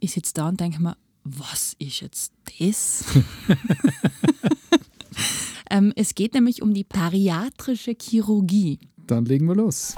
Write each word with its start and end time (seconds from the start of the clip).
ich 0.00 0.12
sitze 0.12 0.34
da 0.34 0.48
und 0.48 0.60
denke 0.60 0.82
mir, 0.82 0.96
was 1.24 1.74
ist 1.78 2.00
jetzt 2.00 2.32
das? 2.58 3.04
ähm, 5.70 5.92
es 5.94 6.14
geht 6.14 6.34
nämlich 6.34 6.62
um 6.62 6.74
die 6.74 6.84
bariatrische 6.84 7.94
Chirurgie. 8.00 8.78
Dann 9.06 9.26
legen 9.26 9.46
wir 9.46 9.54
los. 9.54 9.94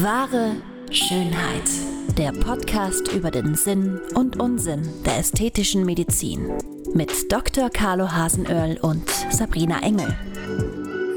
Wahre 0.00 0.56
Schönheit. 0.90 1.70
Der 2.18 2.32
Podcast 2.32 3.12
über 3.12 3.30
den 3.30 3.54
Sinn 3.54 4.00
und 4.14 4.40
Unsinn 4.40 4.82
der 5.04 5.18
ästhetischen 5.18 5.84
Medizin. 5.84 6.50
Mit 6.94 7.30
Dr. 7.30 7.68
Carlo 7.70 8.10
Hasenöhrl 8.10 8.78
und 8.80 9.08
Sabrina 9.30 9.82
Engel. 9.82 10.16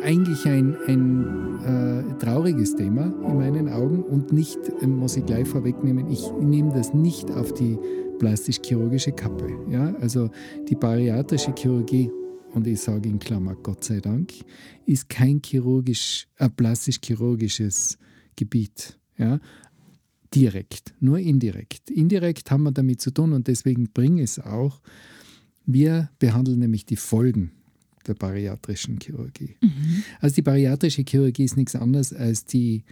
Eigentlich 0.04 0.46
ein, 0.46 0.76
ein 0.88 1.60
äh, 1.64 1.89
trauriges 2.20 2.76
Thema 2.76 3.06
in 3.06 3.38
meinen 3.38 3.70
Augen 3.70 4.04
und 4.04 4.32
nicht, 4.32 4.60
äh, 4.82 4.88
muss 4.88 5.18
ich 5.18 5.26
gleich 5.26 5.48
vorwegnehmen, 5.48 6.10
ich 6.12 6.30
nehme 6.40 6.74
das 6.74 6.94
nicht 6.94 7.32
auf 7.32 7.54
die 7.54 7.78
plastisch-chirurgische 8.20 9.14
Kappe. 9.14 9.50
Ja? 9.70 9.96
Also 9.96 10.30
die 10.68 10.76
bariatrische 10.76 11.54
Chirurgie, 11.58 12.12
und 12.54 12.68
ich 12.68 12.82
sage 12.82 13.08
in 13.10 13.20
Klammer 13.20 13.56
Gott 13.56 13.84
sei 13.84 14.00
Dank, 14.00 14.34
ist 14.86 15.08
kein 15.10 15.42
chirurgisch, 15.44 16.28
äh, 16.38 16.50
plastisch-chirurgisches 16.50 17.98
Gebiet. 18.36 19.00
Ja? 19.18 19.40
Direkt, 20.36 20.94
nur 21.00 21.18
indirekt. 21.18 21.90
Indirekt 21.90 22.52
haben 22.52 22.64
wir 22.64 22.72
damit 22.72 23.02
zu 23.02 23.12
tun 23.12 23.34
und 23.34 23.48
deswegen 23.48 23.90
bringe 23.92 24.22
ich 24.22 24.32
es 24.32 24.40
auch. 24.40 24.82
Wir 25.66 26.10
behandeln 26.20 26.60
nämlich 26.60 26.86
die 26.86 26.98
Folgen 26.98 27.52
der 28.10 28.16
bariatrischen 28.16 29.00
Chirurgie. 29.00 29.56
Mhm. 29.62 30.04
Also 30.20 30.36
die 30.36 30.42
bariatrische 30.42 31.04
Chirurgie 31.08 31.46
ist 31.46 31.58
nichts 31.58 31.76
anderes 31.76 32.12
als 32.12 32.46
die 32.46 32.84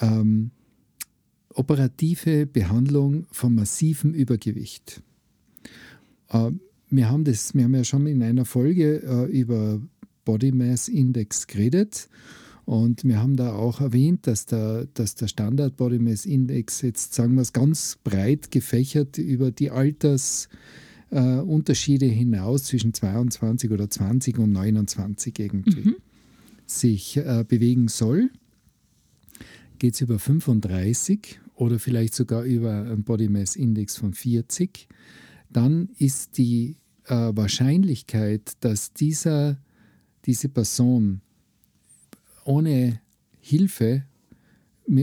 ähm, 0.00 0.50
operative 1.54 2.46
Behandlung 2.46 3.26
von 3.32 3.54
massivem 3.54 4.12
Übergewicht. 4.12 5.02
Äh, 6.28 6.50
wir, 6.90 7.10
haben 7.10 7.24
das, 7.24 7.54
wir 7.54 7.64
haben 7.64 7.74
ja 7.74 7.84
schon 7.84 8.06
in 8.06 8.22
einer 8.22 8.44
Folge 8.44 9.02
äh, 9.02 9.24
über 9.24 9.80
Body 10.24 10.52
Mass 10.52 10.88
Index 10.88 11.46
geredet 11.46 12.08
und 12.66 13.04
wir 13.04 13.22
haben 13.22 13.36
da 13.36 13.54
auch 13.54 13.80
erwähnt, 13.80 14.26
dass 14.26 14.44
der, 14.44 14.86
dass 14.94 15.14
der 15.14 15.28
Standard 15.28 15.76
Body 15.76 15.98
Mass 15.98 16.26
Index 16.26 16.82
jetzt, 16.82 17.14
sagen 17.14 17.34
wir 17.36 17.42
es, 17.42 17.52
ganz 17.52 17.96
breit 18.04 18.50
gefächert 18.50 19.18
über 19.18 19.50
die 19.50 19.70
Altersunterschiede 19.70 20.85
äh, 21.10 22.08
hinaus 22.08 22.64
zwischen 22.64 22.92
22 22.94 23.70
oder 23.70 23.88
20 23.88 24.38
und 24.38 24.52
29 24.52 25.38
irgendwie 25.38 25.80
mhm. 25.80 25.96
sich 26.66 27.16
äh, 27.16 27.44
bewegen 27.46 27.88
soll. 27.88 28.30
Geht 29.78 29.94
es 29.94 30.00
über 30.00 30.18
35 30.18 31.40
oder 31.56 31.78
vielleicht 31.78 32.14
sogar 32.14 32.44
über 32.44 32.82
einen 32.82 33.02
Body 33.02 33.28
Mass 33.28 33.56
Index 33.56 33.96
von 33.96 34.12
40, 34.12 34.88
dann 35.50 35.88
ist 35.98 36.38
die 36.38 36.76
äh, 37.04 37.14
Wahrscheinlichkeit, 37.14 38.52
dass 38.60 38.92
dieser, 38.92 39.58
diese 40.26 40.48
Person 40.48 41.20
ohne 42.44 43.00
Hilfe 43.40 44.04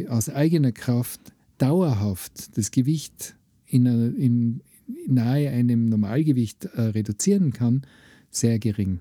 aus 0.07 0.29
eigener 0.29 0.71
Kraft 0.71 1.33
dauerhaft 1.57 2.57
das 2.57 2.71
Gewicht 2.71 3.35
in, 3.65 3.85
in 3.85 4.61
nahe 5.07 5.49
einem 5.49 5.89
Normalgewicht 5.89 6.65
äh, 6.65 6.81
reduzieren 6.81 7.51
kann, 7.53 7.83
sehr 8.29 8.59
gering. 8.59 8.99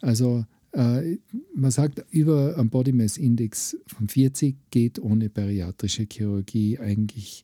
Also 0.00 0.44
äh, 0.72 1.16
man 1.54 1.70
sagt, 1.70 2.04
über 2.10 2.56
einen 2.58 2.70
Body 2.70 2.92
Mass 2.92 3.16
Index 3.16 3.76
von 3.86 4.08
40 4.08 4.56
geht 4.70 4.98
ohne 4.98 5.30
bariatrische 5.30 6.06
Chirurgie 6.10 6.78
eigentlich 6.78 7.42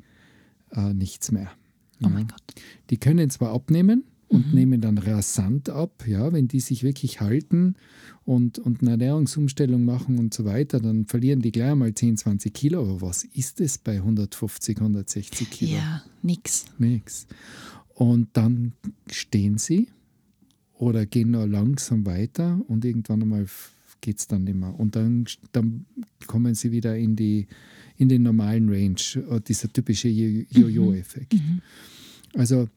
äh, 0.71 0.93
nichts 0.93 1.33
mehr. 1.33 1.51
Oh 2.05 2.09
mein 2.09 2.27
Gott. 2.27 2.43
Die 2.91 2.99
können 2.99 3.31
zwar 3.31 3.53
abnehmen 3.53 4.05
und 4.33 4.49
mhm. 4.49 4.55
nehmen 4.55 4.81
dann 4.81 4.97
rasant 4.97 5.69
ab, 5.69 6.05
ja, 6.07 6.33
wenn 6.33 6.49
die 6.49 6.61
sich 6.61 6.83
wirklich 6.83 7.21
halten 7.21 7.77
und, 8.25 8.59
und 8.59 8.81
eine 8.81 8.93
Ernährungsumstellung 8.93 9.85
machen 9.85 10.19
und 10.19 10.33
so 10.33 10.47
weiter, 10.47 10.81
dann 10.81 11.05
verlieren 11.05 11.41
die 11.41 11.53
gleich 11.53 11.75
mal 11.75 11.95
10, 11.95 12.17
20 12.17 12.53
Kilo. 12.55 12.81
Aber 12.81 13.03
was 13.03 13.25
ist 13.25 13.61
es 13.61 13.77
bei 13.77 13.97
150, 13.97 14.79
160 14.79 15.51
Kilo? 15.51 15.73
Ja, 15.77 16.03
nix. 16.23 16.65
Nix. 16.79 17.27
Und 17.95 18.29
dann 18.33 18.73
stehen 19.11 19.59
sie 19.59 19.89
oder 20.75 21.05
gehen 21.05 21.33
nur 21.33 21.47
langsam 21.47 22.07
weiter 22.07 22.59
und 22.69 22.87
irgendwann 22.87 23.23
einmal 23.23 23.47
geht 24.01 24.19
es 24.19 24.27
dann 24.29 24.45
nicht 24.45 24.57
mehr. 24.57 24.75
Und 24.81 24.97
dann, 24.97 25.27
dann 25.53 25.85
kommen 26.27 26.55
sie 26.55 26.73
wieder 26.73 26.97
in, 26.97 27.17
die, 27.17 27.47
in 27.99 28.09
den 28.09 28.23
normalen 28.23 28.71
Range, 28.71 28.97
äh, 29.31 29.41
dieser 29.47 29.71
typische 29.71 30.09
Jojo-Effekt. 30.09 31.35
Mhm. 31.35 31.61
Also 32.35 32.69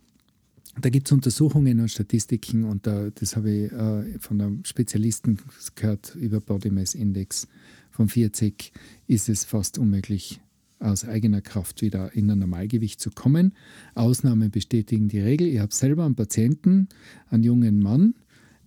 da 0.81 0.89
gibt 0.89 1.07
es 1.07 1.11
Untersuchungen 1.11 1.79
und 1.79 1.89
Statistiken 1.89 2.65
und 2.65 2.85
da, 2.85 3.09
das 3.09 3.35
habe 3.35 3.49
ich 3.49 3.71
äh, 3.71 4.19
von 4.19 4.41
einem 4.41 4.65
Spezialisten 4.65 5.39
gehört 5.75 6.15
über 6.15 6.41
Body 6.41 6.69
Mass 6.69 6.95
Index 6.95 7.47
von 7.95 8.09
40 8.09 8.73
ist 9.07 9.29
es 9.29 9.45
fast 9.45 9.77
unmöglich, 9.77 10.41
aus 10.79 11.05
eigener 11.05 11.41
Kraft 11.41 11.81
wieder 11.81 12.13
in 12.13 12.29
ein 12.29 12.39
Normalgewicht 12.39 12.99
zu 12.99 13.09
kommen. 13.09 13.53
Ausnahmen 13.93 14.51
bestätigen 14.51 15.07
die 15.07 15.21
Regel. 15.21 15.47
Ich 15.47 15.59
habe 15.59 15.73
selber 15.73 16.05
einen 16.05 16.15
Patienten, 16.15 16.89
einen 17.29 17.43
jungen 17.43 17.79
Mann, 17.79 18.15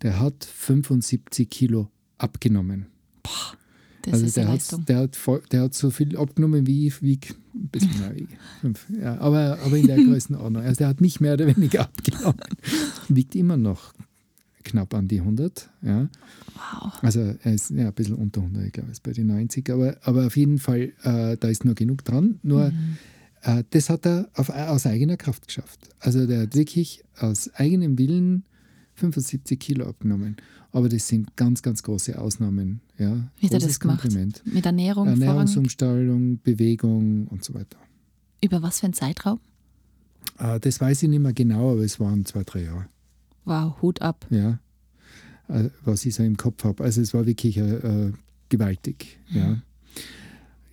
der 0.00 0.18
hat 0.18 0.44
75 0.44 1.50
Kilo 1.50 1.90
abgenommen. 2.16 2.86
Boah, 3.22 3.58
das 4.10 4.22
also 4.22 4.26
ist 4.26 4.36
der, 4.36 4.48
hat, 4.48 4.88
der, 4.88 4.98
hat 4.98 5.16
voll, 5.16 5.42
der 5.52 5.62
hat 5.62 5.74
so 5.74 5.90
viel 5.90 6.16
abgenommen 6.16 6.66
wie 6.66 6.86
ich, 6.86 7.02
wie 7.02 7.18
ein 7.54 7.68
bisschen 7.68 7.98
mehr 8.00 8.16
wie 8.16 8.28
fünf, 8.60 8.86
ja, 9.00 9.18
aber, 9.18 9.58
aber 9.64 9.76
in 9.76 9.86
der 9.86 9.96
Größenordnung. 10.04 10.62
Also 10.62 10.78
der 10.78 10.88
hat 10.88 11.00
mich 11.00 11.20
mehr 11.20 11.34
oder 11.34 11.46
weniger 11.46 11.80
abgenommen. 11.82 12.40
Wiegt 13.08 13.34
immer 13.34 13.56
noch 13.56 13.94
knapp 14.64 14.94
an 14.94 15.08
die 15.08 15.20
100. 15.20 15.68
Ja. 15.82 16.08
Wow. 16.54 16.92
Also 17.02 17.20
er 17.42 17.54
ist 17.54 17.70
ja, 17.70 17.88
ein 17.88 17.92
bisschen 17.94 18.14
unter 18.14 18.40
100, 18.40 18.66
ich 18.66 18.72
glaube, 18.72 18.90
ist 18.90 19.02
bei 19.02 19.12
den 19.12 19.28
90. 19.28 19.70
Aber, 19.70 19.96
aber 20.02 20.26
auf 20.26 20.36
jeden 20.36 20.58
Fall, 20.58 20.92
äh, 21.02 21.36
da 21.36 21.48
ist 21.48 21.64
nur 21.64 21.74
genug 21.74 22.04
dran. 22.04 22.38
Nur 22.42 22.70
mhm. 22.70 22.98
äh, 23.42 23.64
das 23.70 23.90
hat 23.90 24.06
er 24.06 24.28
auf, 24.34 24.50
aus 24.50 24.86
eigener 24.86 25.16
Kraft 25.16 25.46
geschafft. 25.46 25.88
Also 26.00 26.26
der 26.26 26.42
hat 26.42 26.54
wirklich 26.54 27.04
aus 27.18 27.52
eigenem 27.54 27.98
Willen 27.98 28.44
75 28.94 29.58
Kilo 29.58 29.86
abgenommen. 29.86 30.36
Aber 30.72 30.88
das 30.88 31.08
sind 31.08 31.36
ganz, 31.36 31.62
ganz 31.62 31.82
große 31.82 32.18
Ausnahmen. 32.18 32.80
Ja. 32.98 33.30
Wie 33.38 33.46
hat 33.46 33.54
er 33.54 33.60
das 33.60 33.80
gemacht? 33.80 34.02
Kompliment. 34.02 34.42
Mit 34.44 34.66
Ernährung? 34.66 35.08
Ernährungsumstellung, 35.08 36.40
Bewegung 36.42 37.26
und 37.28 37.42
so 37.42 37.54
weiter. 37.54 37.78
Über 38.42 38.62
was 38.62 38.80
für 38.80 38.86
einen 38.86 38.92
Zeitraum? 38.92 39.40
Äh, 40.38 40.60
das 40.60 40.80
weiß 40.80 41.02
ich 41.02 41.08
nicht 41.08 41.20
mehr 41.20 41.32
genau, 41.32 41.72
aber 41.72 41.82
es 41.82 41.98
waren 41.98 42.24
zwei, 42.24 42.44
drei 42.44 42.64
Jahre. 42.64 42.86
Wow, 43.44 43.80
Hut 43.80 44.02
ab. 44.02 44.26
Ja, 44.30 44.58
äh, 45.48 45.70
was 45.84 46.04
ich 46.04 46.14
so 46.14 46.22
im 46.22 46.36
Kopf 46.36 46.64
habe. 46.64 46.84
Also 46.84 47.00
es 47.00 47.14
war 47.14 47.26
wirklich 47.26 47.56
äh, 47.56 48.12
gewaltig. 48.48 49.18
Mhm. 49.30 49.36
Ja. 49.36 49.62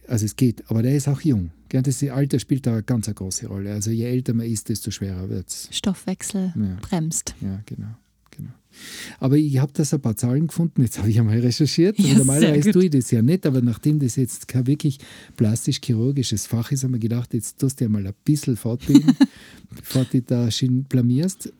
Also 0.07 0.25
es 0.25 0.35
geht, 0.35 0.69
aber 0.69 0.83
der 0.83 0.95
ist 0.95 1.07
auch 1.07 1.21
jung. 1.21 1.51
Gell? 1.69 1.81
Das 1.81 2.03
Alter 2.03 2.37
spielt 2.39 2.67
da 2.67 2.73
eine 2.73 2.83
ganz 2.83 3.07
große 3.13 3.47
Rolle. 3.47 3.73
Also 3.73 3.89
je 3.89 4.05
älter 4.05 4.33
man 4.33 4.45
ist, 4.45 4.69
desto 4.69 4.91
schwerer 4.91 5.29
wird 5.29 5.47
es. 5.49 5.69
Stoffwechsel 5.71 6.53
ja. 6.55 6.77
bremst. 6.81 7.33
Ja, 7.41 7.61
genau. 7.65 7.95
Aber 9.19 9.37
ich 9.37 9.59
habe 9.59 9.71
da 9.73 9.83
ein 9.83 10.01
paar 10.01 10.15
Zahlen 10.15 10.47
gefunden, 10.47 10.81
jetzt 10.81 10.97
habe 10.99 11.09
ich 11.09 11.19
einmal 11.19 11.39
recherchiert. 11.39 11.99
Ja, 11.99 12.17
Normalerweise 12.17 12.71
tue 12.71 12.85
ich 12.85 12.91
das 12.91 13.11
ja 13.11 13.21
nicht, 13.21 13.45
aber 13.45 13.61
nachdem 13.61 13.99
das 13.99 14.15
jetzt 14.15 14.47
kein 14.47 14.67
wirklich 14.67 14.99
plastisch-chirurgisches 15.37 16.47
Fach 16.47 16.71
ist, 16.71 16.83
haben 16.83 16.93
wir 16.93 16.99
gedacht, 16.99 17.33
jetzt 17.33 17.59
tust 17.59 17.79
du 17.79 17.85
dir 17.85 17.89
mal 17.89 18.05
ein 18.05 18.13
bisschen 18.23 18.57
fortbilden, 18.57 19.15
bevor 19.75 20.05
du 20.05 20.21
da 20.21 20.49
blamierst. 20.89 21.53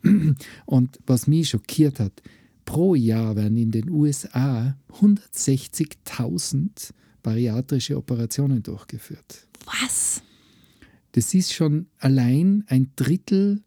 Und 0.66 0.98
was 1.06 1.26
mich 1.26 1.48
schockiert 1.50 2.00
hat, 2.00 2.12
pro 2.64 2.94
Jahr 2.94 3.36
werden 3.36 3.56
in 3.56 3.70
den 3.70 3.88
USA 3.88 4.76
160.000 5.00 6.92
bariatrische 7.22 7.96
Operationen 7.96 8.62
durchgeführt. 8.62 9.46
Was? 9.64 10.22
Das 11.12 11.32
ist 11.32 11.54
schon 11.54 11.86
allein 11.98 12.64
ein 12.68 12.90
Drittel 12.94 13.62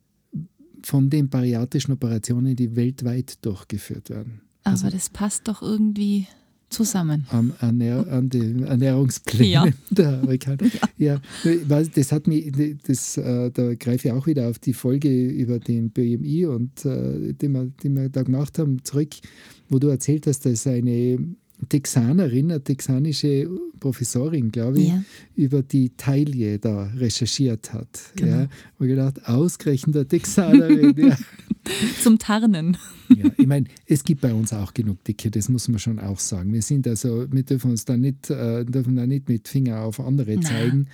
von 0.83 1.09
den 1.09 1.29
bariatrischen 1.29 1.93
Operationen, 1.93 2.55
die 2.55 2.75
weltweit 2.75 3.43
durchgeführt 3.45 4.09
werden. 4.09 4.41
Aber 4.63 4.73
also, 4.73 4.89
das 4.89 5.09
passt 5.09 5.47
doch 5.47 5.61
irgendwie 5.61 6.27
zusammen. 6.69 7.25
Am 7.29 7.53
Ernähr 7.59 8.05
an 8.11 8.29
den 8.29 8.63
Ernährungsplänen 8.63 9.49
ja. 9.49 9.65
der 9.89 10.19
Amerikaner. 10.19 10.57
Ja. 10.97 11.21
ja, 11.45 11.83
das 11.83 12.11
hat 12.11 12.27
mich, 12.27 12.51
das, 12.85 13.15
äh, 13.15 13.51
da 13.51 13.73
greife 13.75 14.09
ich 14.09 14.13
auch 14.13 14.27
wieder 14.27 14.49
auf 14.49 14.59
die 14.59 14.73
Folge 14.73 15.09
über 15.09 15.59
den 15.59 15.91
BMI 15.91 16.45
und 16.45 16.85
äh, 16.85 17.33
die, 17.33 17.47
wir, 17.47 17.71
die 17.81 17.89
wir 17.89 18.09
da 18.09 18.23
gemacht 18.23 18.59
haben, 18.59 18.83
zurück, 18.83 19.11
wo 19.69 19.79
du 19.79 19.87
erzählt 19.87 20.27
hast, 20.27 20.45
dass 20.45 20.67
eine 20.67 21.19
Texanerin, 21.67 22.51
eine 22.51 22.63
texanische 22.63 23.49
Professorin, 23.79 24.51
glaube 24.51 24.79
ich, 24.79 24.87
ja. 24.89 25.03
über 25.35 25.61
die 25.61 25.89
Taille 25.97 26.59
da 26.59 26.85
recherchiert 26.95 27.73
hat. 27.73 27.87
Genau. 28.15 28.37
Ja, 28.37 28.47
und 28.77 28.87
gedacht, 28.87 29.27
ausgerechnet 29.27 29.95
der 29.95 30.07
Texanerin. 30.07 30.95
ja. 30.97 31.17
Zum 32.01 32.17
Tarnen. 32.17 32.77
Ja, 33.09 33.29
ich 33.37 33.45
meine, 33.45 33.67
es 33.85 34.03
gibt 34.03 34.21
bei 34.21 34.33
uns 34.33 34.53
auch 34.53 34.73
genug 34.73 35.03
Dicke, 35.03 35.29
das 35.29 35.49
muss 35.49 35.67
man 35.67 35.79
schon 35.79 35.99
auch 35.99 36.19
sagen. 36.19 36.53
Wir 36.53 36.61
sind 36.61 36.87
also, 36.87 37.25
wir 37.31 37.43
dürfen 37.43 37.71
uns 37.71 37.85
da 37.85 37.97
nicht, 37.97 38.29
äh, 38.29 38.65
dürfen 38.65 38.95
da 38.95 39.05
nicht 39.05 39.27
mit 39.27 39.47
Finger 39.47 39.81
auf 39.81 39.99
andere 39.99 40.35
Na, 40.35 40.41
zeigen. 40.41 40.87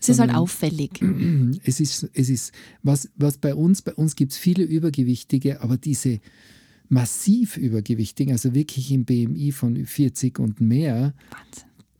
Es 0.00 0.08
ist 0.08 0.18
halt 0.18 0.34
auffällig. 0.34 1.00
Es 1.64 1.80
ist, 1.80 2.08
es 2.14 2.28
ist 2.28 2.52
was, 2.82 3.08
was 3.16 3.38
bei 3.38 3.54
uns, 3.54 3.82
bei 3.82 3.94
uns 3.94 4.16
gibt 4.16 4.32
es 4.32 4.38
viele 4.38 4.64
Übergewichtige, 4.64 5.60
aber 5.60 5.76
diese 5.76 6.20
massiv 6.92 7.56
Übergewichtigen, 7.56 8.32
also 8.32 8.54
wirklich 8.54 8.92
im 8.92 9.04
BMI 9.06 9.50
von 9.52 9.76
40 9.86 10.38
und 10.38 10.60
mehr, 10.60 11.14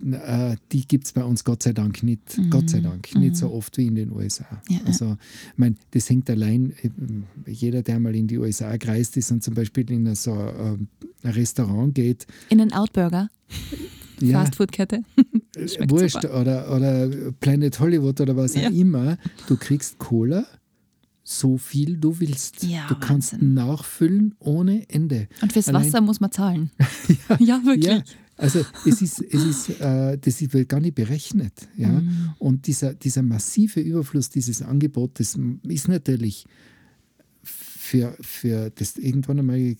Wahnsinn. 0.02 0.12
äh, 0.52 0.56
die 0.70 0.86
gibt 0.86 1.06
es 1.06 1.12
bei 1.12 1.24
uns 1.24 1.44
Gott 1.44 1.62
sei 1.62 1.72
Dank 1.72 2.02
nicht, 2.02 2.20
Gott 2.50 2.68
sei 2.68 2.80
Dank, 2.80 3.14
nicht 3.14 3.36
so 3.36 3.50
oft 3.52 3.78
wie 3.78 3.86
in 3.86 3.94
den 3.94 4.12
USA. 4.12 4.44
Mhm. 4.68 4.74
Ja, 4.74 4.80
also, 4.84 5.16
ich 5.52 5.58
meine, 5.58 5.76
das 5.92 6.10
hängt 6.10 6.28
allein, 6.28 6.74
äh, 6.82 7.50
jeder, 7.50 7.82
der 7.82 7.98
mal 8.00 8.14
in 8.14 8.26
die 8.26 8.36
USA 8.36 8.76
gereist 8.76 9.16
ist 9.16 9.30
und 9.32 9.42
zum 9.42 9.54
Beispiel 9.54 9.90
in 9.90 10.14
so 10.14 10.32
äh, 10.34 10.76
ein 10.76 10.88
Restaurant 11.24 11.94
geht, 11.94 12.26
In 12.50 12.60
einen 12.60 12.72
Outburger, 12.74 13.30
ja, 14.20 14.42
Fastfood-Kette. 14.44 15.04
Wurscht 15.88 16.20
super. 16.22 16.38
oder, 16.40 16.74
oder 16.76 17.08
Planet 17.40 17.78
Hollywood 17.80 18.20
oder 18.20 18.36
was 18.36 18.54
Ja. 18.54 18.68
auch 18.68 18.72
immer, 18.72 19.16
du 19.46 19.56
kriegst 19.56 19.98
Cola 19.98 20.46
so 21.38 21.58
viel 21.58 21.96
du 21.96 22.18
willst. 22.20 22.62
Ja, 22.62 22.86
du 22.88 22.94
kannst 22.96 23.32
Wahnsinn. 23.32 23.54
nachfüllen 23.54 24.34
ohne 24.38 24.88
Ende. 24.90 25.28
Und 25.40 25.52
fürs 25.52 25.68
Allein- 25.68 25.86
Wasser 25.86 26.00
muss 26.00 26.20
man 26.20 26.32
zahlen. 26.32 26.70
ja, 27.38 27.60
wirklich. 27.64 27.86
Ja, 27.86 28.02
also 28.36 28.64
es 28.86 29.02
ist, 29.02 29.20
es 29.22 29.44
ist, 29.68 29.80
äh, 29.80 30.18
das 30.18 30.40
ist 30.40 30.52
wird 30.52 30.68
gar 30.68 30.80
nicht 30.80 30.94
berechnet. 30.94 31.68
Ja? 31.76 31.88
Mhm. 31.88 32.30
Und 32.38 32.66
dieser, 32.66 32.94
dieser 32.94 33.22
massive 33.22 33.80
Überfluss 33.80 34.30
dieses 34.30 34.62
Angebotes 34.62 35.38
ist 35.64 35.88
natürlich 35.88 36.46
für, 37.42 38.16
für 38.20 38.70
das 38.70 38.96
irgendwann 38.96 39.38
einmal 39.40 39.76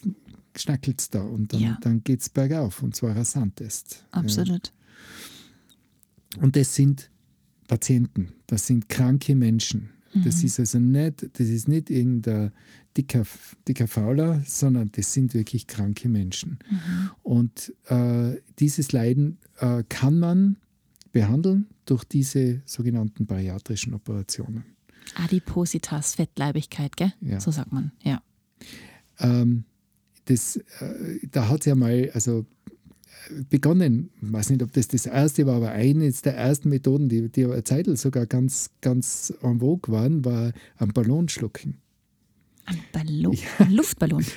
geschnackelt 0.53 1.01
es 1.01 1.09
da 1.11 1.23
und 1.23 1.53
dann, 1.55 1.61
Ja. 1.61 1.79
dann 1.81 2.05
geht 2.05 2.21
es 2.21 2.29
bergauf 2.29 2.83
und 2.83 2.95
zwar 2.95 3.17
rasantest. 3.17 4.05
Ja. 4.13 4.21
Absolut. 4.21 4.73
Und 6.41 6.57
das 6.57 6.75
sind 6.75 7.11
Patienten, 7.69 8.29
das 8.47 8.67
sind 8.67 8.89
kranke 8.89 9.35
Menschen. 9.35 9.91
Das 10.15 10.41
Mhm. 10.41 10.47
ist 10.47 10.61
also 10.61 10.79
nicht, 10.79 11.29
das 11.39 11.49
ist 11.49 11.69
nicht 11.69 11.89
irgendein 11.91 12.53
dicker, 12.97 13.25
dicker 13.67 13.89
Fauler, 13.89 14.43
sondern 14.47 14.91
das 14.93 15.13
sind 15.13 15.33
wirklich 15.35 15.67
kranke 15.67 16.09
Menschen. 16.09 16.59
Mhm. 16.71 17.11
Und 17.23 17.73
äh, 17.87 18.37
dieses 18.59 18.93
Leiden 18.93 19.39
äh, 19.59 19.83
kann 19.89 20.19
man 20.19 20.57
behandeln 21.13 21.67
durch 21.87 22.05
diese 22.05 22.63
sogenannten 22.67 23.27
bariatrischen 23.27 23.95
Operationen. 23.95 24.65
Adipositas, 25.17 26.15
Fettleibigkeit, 26.15 26.97
gell? 26.97 27.13
Ja. 27.21 27.41
So 27.41 27.51
sagt 27.51 27.73
man, 27.73 27.93
ja. 28.03 28.23
Ähm, 29.19 29.65
das, 30.27 30.57
äh, 30.57 31.27
da 31.31 31.49
hat 31.49 31.67
ja 31.67 31.75
mal, 31.75 32.11
also 32.15 32.47
begonnen, 33.51 34.11
ich 34.21 34.33
weiß 34.33 34.51
nicht, 34.51 34.63
ob 34.63 34.73
das 34.73 34.89
das 34.89 35.07
erste 35.07 35.47
war, 35.47 35.57
aber 35.57 35.71
eine 35.71 36.11
der 36.11 36.37
ersten 36.37 36.69
Methoden, 36.69 37.09
die, 37.09 37.29
die 37.29 37.47
Zeit 37.65 37.87
sogar 37.99 38.27
ganz, 38.27 38.71
ganz 38.81 39.33
en 39.43 39.61
vogue 39.61 39.93
waren, 39.93 40.25
war 40.25 40.53
am 40.77 40.89
Ballon 40.91 41.29
schlucken. 41.29 41.79
Ein 42.65 42.79
Ballon, 42.93 43.37
ein 43.59 43.73
Luftballon. 43.73 44.25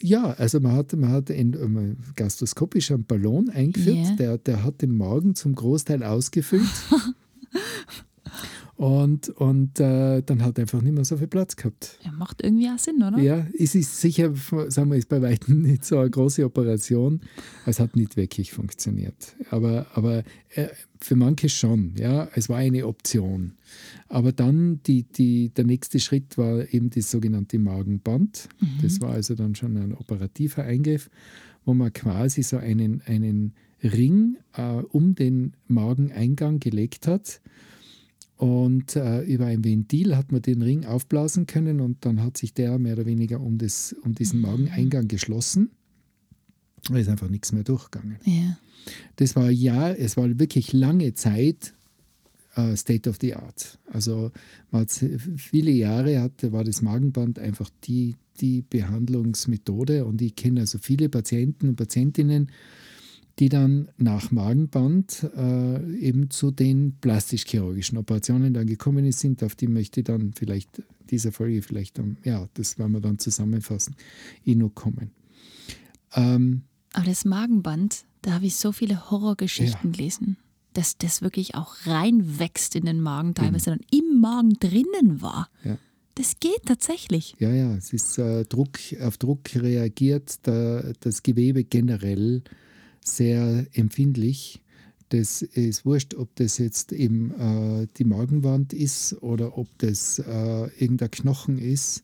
Ja, 0.00 0.30
also 0.34 0.60
man 0.60 0.72
hat, 0.72 0.92
man 0.92 1.10
hat 1.10 1.30
in, 1.30 1.52
ähm, 1.54 1.96
gastroskopisch 2.14 2.92
einen 2.92 3.04
Ballon 3.06 3.50
eingeführt, 3.50 3.96
Ja. 3.96 4.14
der, 4.16 4.38
der 4.38 4.62
hat 4.62 4.80
den 4.80 4.96
Magen 4.96 5.34
zum 5.34 5.52
Großteil 5.56 6.04
ausgefüllt. 6.04 6.62
und 8.84 9.30
und 9.30 9.80
äh, 9.80 10.20
dann 10.20 10.42
hat 10.42 10.58
er 10.58 10.62
einfach 10.62 10.82
nicht 10.82 10.92
mehr 10.92 11.06
so 11.06 11.16
viel 11.16 11.26
Platz 11.26 11.56
gehabt. 11.56 11.98
Ja, 12.04 12.12
macht 12.12 12.42
irgendwie 12.42 12.68
auch 12.68 12.78
Sinn, 12.78 13.02
oder? 13.02 13.18
Ja, 13.18 13.46
es 13.58 13.74
ist 13.74 13.98
sicher, 13.98 14.34
sagen 14.68 14.90
wir, 14.90 14.98
ist 14.98 15.08
bei 15.08 15.22
weitem 15.22 15.62
nicht 15.62 15.86
so 15.86 15.98
eine 15.98 16.10
große 16.10 16.44
Operation. 16.44 17.22
Es 17.64 17.80
hat 17.80 17.96
nicht 17.96 18.18
wirklich 18.18 18.52
funktioniert. 18.52 19.36
Aber, 19.48 19.86
aber 19.94 20.22
äh, 20.50 20.68
für 21.00 21.16
manche 21.16 21.48
schon, 21.48 21.94
ja, 21.96 22.28
es 22.34 22.50
war 22.50 22.58
eine 22.58 22.86
Option. 22.86 23.54
Aber 24.08 24.32
dann 24.32 24.82
die, 24.82 25.04
die, 25.04 25.48
der 25.48 25.64
nächste 25.64 25.98
Schritt 25.98 26.36
war 26.36 26.70
eben 26.70 26.90
das 26.90 27.10
sogenannte 27.10 27.58
Magenband. 27.58 28.50
Das 28.82 29.00
war 29.00 29.12
also 29.12 29.34
dann 29.34 29.54
schon 29.54 29.78
ein 29.78 29.94
operativer 29.94 30.62
Eingriff, 30.62 31.08
wo 31.64 31.72
man 31.72 31.90
quasi 31.90 32.42
so 32.42 32.58
einen, 32.58 33.00
einen 33.06 33.54
Ring 33.82 34.36
äh, 34.52 34.82
um 34.90 35.14
den 35.14 35.54
Mageneingang 35.68 36.60
gelegt 36.60 37.06
hat. 37.06 37.40
Und 38.44 38.94
äh, 38.94 39.22
über 39.22 39.46
ein 39.46 39.64
Ventil 39.64 40.18
hat 40.18 40.30
man 40.30 40.42
den 40.42 40.60
Ring 40.60 40.84
aufblasen 40.84 41.46
können 41.46 41.80
und 41.80 42.04
dann 42.04 42.22
hat 42.22 42.36
sich 42.36 42.52
der 42.52 42.78
mehr 42.78 42.92
oder 42.92 43.06
weniger 43.06 43.40
um, 43.40 43.56
das, 43.56 43.96
um 44.02 44.14
diesen 44.14 44.42
Mageneingang 44.42 45.08
geschlossen. 45.08 45.70
Da 46.90 46.98
ist 46.98 47.08
einfach 47.08 47.30
nichts 47.30 47.52
mehr 47.52 47.64
durchgegangen. 47.64 48.18
Ja. 48.26 48.58
Das 49.16 49.34
war 49.34 49.50
ja, 49.50 49.92
es 49.92 50.18
war 50.18 50.38
wirklich 50.38 50.74
lange 50.74 51.14
Zeit 51.14 51.72
äh, 52.54 52.76
State 52.76 53.08
of 53.08 53.16
the 53.18 53.34
Art. 53.34 53.78
Also 53.90 54.30
viele 55.38 55.70
Jahre 55.70 56.20
hat, 56.20 56.52
war 56.52 56.64
das 56.64 56.82
Magenband 56.82 57.38
einfach 57.38 57.70
die, 57.84 58.16
die 58.42 58.60
Behandlungsmethode 58.60 60.04
und 60.04 60.20
ich 60.20 60.36
kenne 60.36 60.60
also 60.60 60.76
viele 60.76 61.08
Patienten 61.08 61.70
und 61.70 61.76
Patientinnen, 61.76 62.50
die 63.38 63.48
dann 63.48 63.88
nach 63.96 64.30
Magenband 64.30 65.28
äh, 65.36 65.96
eben 65.98 66.30
zu 66.30 66.50
den 66.50 66.96
plastisch-chirurgischen 67.00 67.98
Operationen 67.98 68.54
dann 68.54 68.66
gekommen 68.66 69.10
sind. 69.12 69.42
Auf 69.42 69.54
die 69.56 69.66
möchte 69.66 70.00
ich 70.00 70.04
dann 70.04 70.32
vielleicht 70.34 70.82
dieser 71.10 71.32
Folge 71.32 71.60
vielleicht, 71.62 71.98
am- 71.98 72.16
ja, 72.24 72.48
das 72.54 72.78
werden 72.78 72.92
wir 72.92 73.00
dann 73.00 73.18
zusammenfassen, 73.18 73.96
eh 74.46 74.54
noch 74.54 74.70
kommen. 74.74 75.10
Ähm, 76.14 76.62
Aber 76.92 77.06
das 77.06 77.24
Magenband, 77.24 78.04
da 78.22 78.34
habe 78.34 78.46
ich 78.46 78.56
so 78.56 78.72
viele 78.72 79.10
Horrorgeschichten 79.10 79.92
gelesen, 79.92 80.36
dass 80.72 80.96
das 80.96 81.20
wirklich 81.22 81.54
auch 81.54 81.74
reinwächst 81.86 82.74
in 82.76 82.84
den 82.84 83.00
Magen, 83.00 83.34
teilweise 83.34 83.70
dann 83.70 83.80
im 83.90 84.20
Magen 84.20 84.54
drinnen 84.60 85.20
war. 85.20 85.48
Ja. 85.64 85.76
Das 86.16 86.38
geht 86.38 86.62
tatsächlich. 86.66 87.34
Ja, 87.40 87.50
ja, 87.52 87.74
es 87.74 87.92
ist 87.92 88.18
äh, 88.18 88.44
Druck, 88.44 88.78
auf 89.00 89.18
Druck 89.18 89.40
reagiert 89.56 90.46
der, 90.46 90.92
das 91.00 91.24
Gewebe 91.24 91.64
generell 91.64 92.42
sehr 93.04 93.66
empfindlich. 93.72 94.60
Das 95.10 95.42
ist 95.42 95.84
wurscht, 95.84 96.14
ob 96.14 96.34
das 96.36 96.58
jetzt 96.58 96.92
eben 96.92 97.30
äh, 97.32 97.86
die 97.98 98.04
Magenwand 98.04 98.72
ist 98.72 99.22
oder 99.22 99.56
ob 99.56 99.68
das 99.78 100.18
äh, 100.18 100.66
irgendein 100.78 101.10
Knochen 101.10 101.58
ist. 101.58 102.02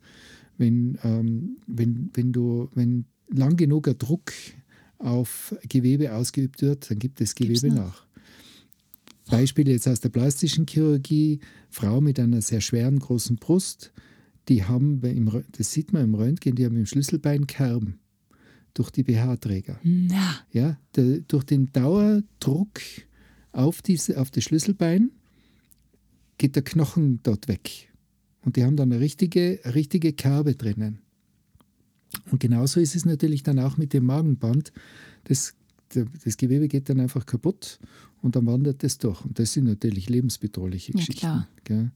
Wenn, 0.58 0.98
ähm, 1.02 1.56
wenn, 1.66 2.10
wenn, 2.12 2.32
du, 2.32 2.68
wenn 2.74 3.06
lang 3.28 3.56
genug 3.56 3.88
ein 3.88 3.98
Druck 3.98 4.32
auf 4.98 5.56
Gewebe 5.68 6.14
ausgeübt 6.14 6.60
wird, 6.60 6.90
dann 6.90 6.98
gibt 6.98 7.16
Gibt's 7.16 7.34
Gewebe 7.34 7.68
nach. 7.68 7.76
nach. 7.76 8.06
Beispiele 9.30 9.72
jetzt 9.72 9.88
aus 9.88 10.00
der 10.00 10.08
plastischen 10.10 10.66
Chirurgie, 10.66 11.40
Frau 11.70 12.00
mit 12.00 12.20
einer 12.20 12.42
sehr 12.42 12.60
schweren 12.60 12.98
großen 12.98 13.36
Brust, 13.36 13.92
die 14.48 14.64
haben, 14.64 15.00
im 15.02 15.44
das 15.56 15.72
sieht 15.72 15.92
man 15.92 16.04
im 16.04 16.14
Röntgen, 16.14 16.56
die 16.56 16.64
haben 16.64 16.76
im 16.76 16.86
Schlüsselbein 16.86 17.46
Kerben 17.46 17.99
durch 18.80 18.90
die 18.90 19.02
BH-Träger. 19.02 19.78
Na, 19.82 20.36
Ja, 20.52 20.78
der, 20.96 21.20
durch 21.28 21.44
den 21.44 21.70
Dauerdruck 21.70 22.80
auf, 23.52 23.82
diese, 23.82 24.18
auf 24.18 24.30
das 24.30 24.44
Schlüsselbein 24.44 25.10
geht 26.38 26.56
der 26.56 26.62
Knochen 26.62 27.20
dort 27.22 27.46
weg. 27.46 27.92
Und 28.42 28.56
die 28.56 28.64
haben 28.64 28.76
dann 28.76 28.90
eine 28.90 28.98
richtige, 29.02 29.60
richtige 29.74 30.14
Kerbe 30.14 30.54
drinnen. 30.54 31.00
Und 32.30 32.40
genauso 32.40 32.80
ist 32.80 32.96
es 32.96 33.04
natürlich 33.04 33.42
dann 33.42 33.58
auch 33.58 33.76
mit 33.76 33.92
dem 33.92 34.06
Magenband. 34.06 34.72
Das, 35.24 35.52
das 36.24 36.38
Gewebe 36.38 36.66
geht 36.66 36.88
dann 36.88 37.00
einfach 37.00 37.26
kaputt 37.26 37.78
und 38.22 38.34
dann 38.34 38.46
wandert 38.46 38.82
das 38.82 38.96
durch. 38.96 39.22
Und 39.26 39.38
das 39.38 39.52
sind 39.52 39.64
natürlich 39.64 40.08
lebensbedrohliche 40.08 40.92
Ja, 40.92 40.96
Geschichten. 41.00 41.20
klar. 41.20 41.48
Gell? 41.64 41.90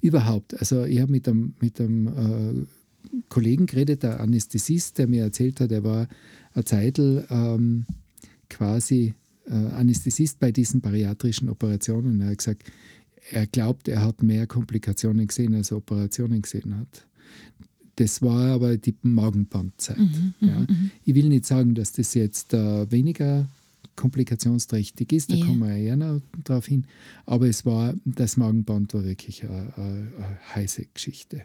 Überhaupt. 0.00 0.56
Also 0.60 0.84
ich 0.84 1.00
habe 1.00 1.10
mit 1.10 1.26
einem, 1.28 1.54
mit 1.60 1.80
einem 1.80 2.06
äh, 2.06 2.66
Kollegen 3.28 3.66
geredet, 3.66 4.02
der 4.02 4.20
Anästhesist, 4.20 4.98
der 4.98 5.06
mir 5.06 5.24
erzählt 5.24 5.60
hat, 5.60 5.72
er 5.72 5.84
war 5.84 6.08
eine 6.54 6.64
Zeitl 6.64 7.26
ähm, 7.30 7.86
quasi 8.48 9.14
äh, 9.46 9.52
Anästhesist 9.52 10.38
bei 10.38 10.52
diesen 10.52 10.80
bariatrischen 10.80 11.48
Operationen. 11.48 12.20
Er 12.20 12.30
hat 12.30 12.38
gesagt, 12.38 12.64
er 13.30 13.46
glaubt, 13.46 13.88
er 13.88 14.02
hat 14.02 14.22
mehr 14.22 14.46
Komplikationen 14.46 15.26
gesehen, 15.26 15.54
als 15.54 15.70
er 15.70 15.78
Operationen 15.78 16.42
gesehen 16.42 16.76
hat. 16.76 17.06
Das 17.96 18.22
war 18.22 18.52
aber 18.52 18.76
die 18.76 18.94
Magenbandzeit. 19.02 19.98
Mhm, 19.98 20.34
ja. 20.40 20.66
Ich 21.04 21.14
will 21.14 21.28
nicht 21.28 21.46
sagen, 21.46 21.74
dass 21.74 21.92
das 21.92 22.14
jetzt 22.14 22.54
äh, 22.54 22.90
weniger 22.90 23.48
komplikationsträchtig 23.98 25.12
ist, 25.12 25.30
da 25.30 25.34
Ja. 25.36 25.44
kommen 25.46 25.60
wir 25.68 25.76
ja 25.76 25.96
noch 25.96 26.20
drauf 26.44 26.66
hin. 26.66 26.86
Aber 27.26 27.46
es 27.48 27.66
war, 27.66 27.94
das 28.04 28.36
Magenband 28.36 28.94
war 28.94 29.04
wirklich 29.04 29.44
eine, 29.44 29.72
eine, 29.76 30.12
eine 30.16 30.38
heiße 30.54 30.86
Geschichte. 30.94 31.42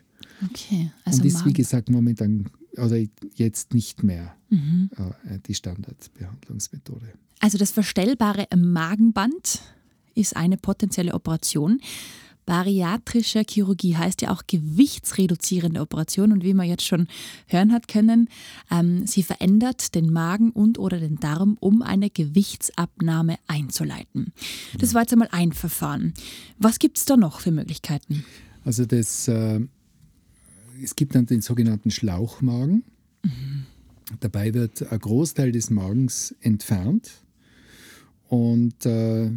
okay. 0.49 0.91
Also 1.03 1.21
Und 1.21 1.27
ist, 1.27 1.33
wie 1.39 1.49
Magen. 1.49 1.53
gesagt, 1.53 1.89
momentan 1.89 2.49
oder 2.77 2.97
jetzt 3.35 3.73
nicht 3.73 4.03
mehr 4.03 4.35
Mhm. 4.49 4.89
äh, 5.29 5.39
die 5.47 5.53
Standardbehandlungsmethode. 5.55 7.05
Also 7.39 7.57
das 7.57 7.71
verstellbare 7.71 8.47
Magenband 8.55 9.61
ist 10.15 10.35
eine 10.35 10.57
potenzielle 10.57 11.13
Operation. 11.13 11.81
Bariatrische 12.45 13.43
Chirurgie 13.47 13.95
heißt 13.95 14.21
ja 14.21 14.31
auch 14.31 14.43
gewichtsreduzierende 14.47 15.81
Operation 15.81 16.31
und 16.31 16.43
wie 16.43 16.53
man 16.53 16.67
jetzt 16.67 16.85
schon 16.85 17.07
hören 17.47 17.71
hat 17.71 17.87
können, 17.87 18.29
ähm, 18.71 19.07
sie 19.07 19.23
verändert 19.23 19.95
den 19.95 20.11
Magen 20.11 20.51
und 20.51 20.79
oder 20.79 20.99
den 20.99 21.17
Darm, 21.17 21.57
um 21.59 21.81
eine 21.81 22.09
Gewichtsabnahme 22.09 23.37
einzuleiten. 23.47 24.33
Das 24.77 24.93
war 24.93 25.01
jetzt 25.01 25.13
einmal 25.13 25.29
ein 25.31 25.53
Verfahren. 25.53 26.13
Was 26.57 26.79
gibt 26.79 26.97
es 26.97 27.05
da 27.05 27.17
noch 27.17 27.39
für 27.39 27.51
Möglichkeiten? 27.51 28.25
Also 28.65 28.85
das, 28.85 29.27
äh, 29.27 29.59
es 30.81 30.95
gibt 30.95 31.15
dann 31.15 31.25
den 31.25 31.41
sogenannten 31.41 31.91
Schlauchmagen. 31.91 32.83
Mhm. 33.23 33.65
Dabei 34.19 34.53
wird 34.53 34.91
ein 34.91 34.99
Großteil 34.99 35.51
des 35.51 35.69
Magens 35.69 36.35
entfernt 36.41 37.23
und 38.27 38.85
äh, 38.85 39.31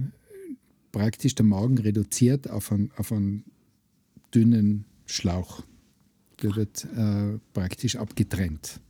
praktisch 0.96 1.34
der 1.34 1.44
Magen 1.44 1.76
reduziert 1.76 2.48
auf 2.48 2.72
einen, 2.72 2.90
auf 2.96 3.12
einen 3.12 3.44
dünnen 4.34 4.86
Schlauch. 5.04 5.62
Der 6.40 6.56
wird 6.56 6.86
äh, 6.96 7.38
praktisch 7.52 7.96
abgetrennt. 7.96 8.80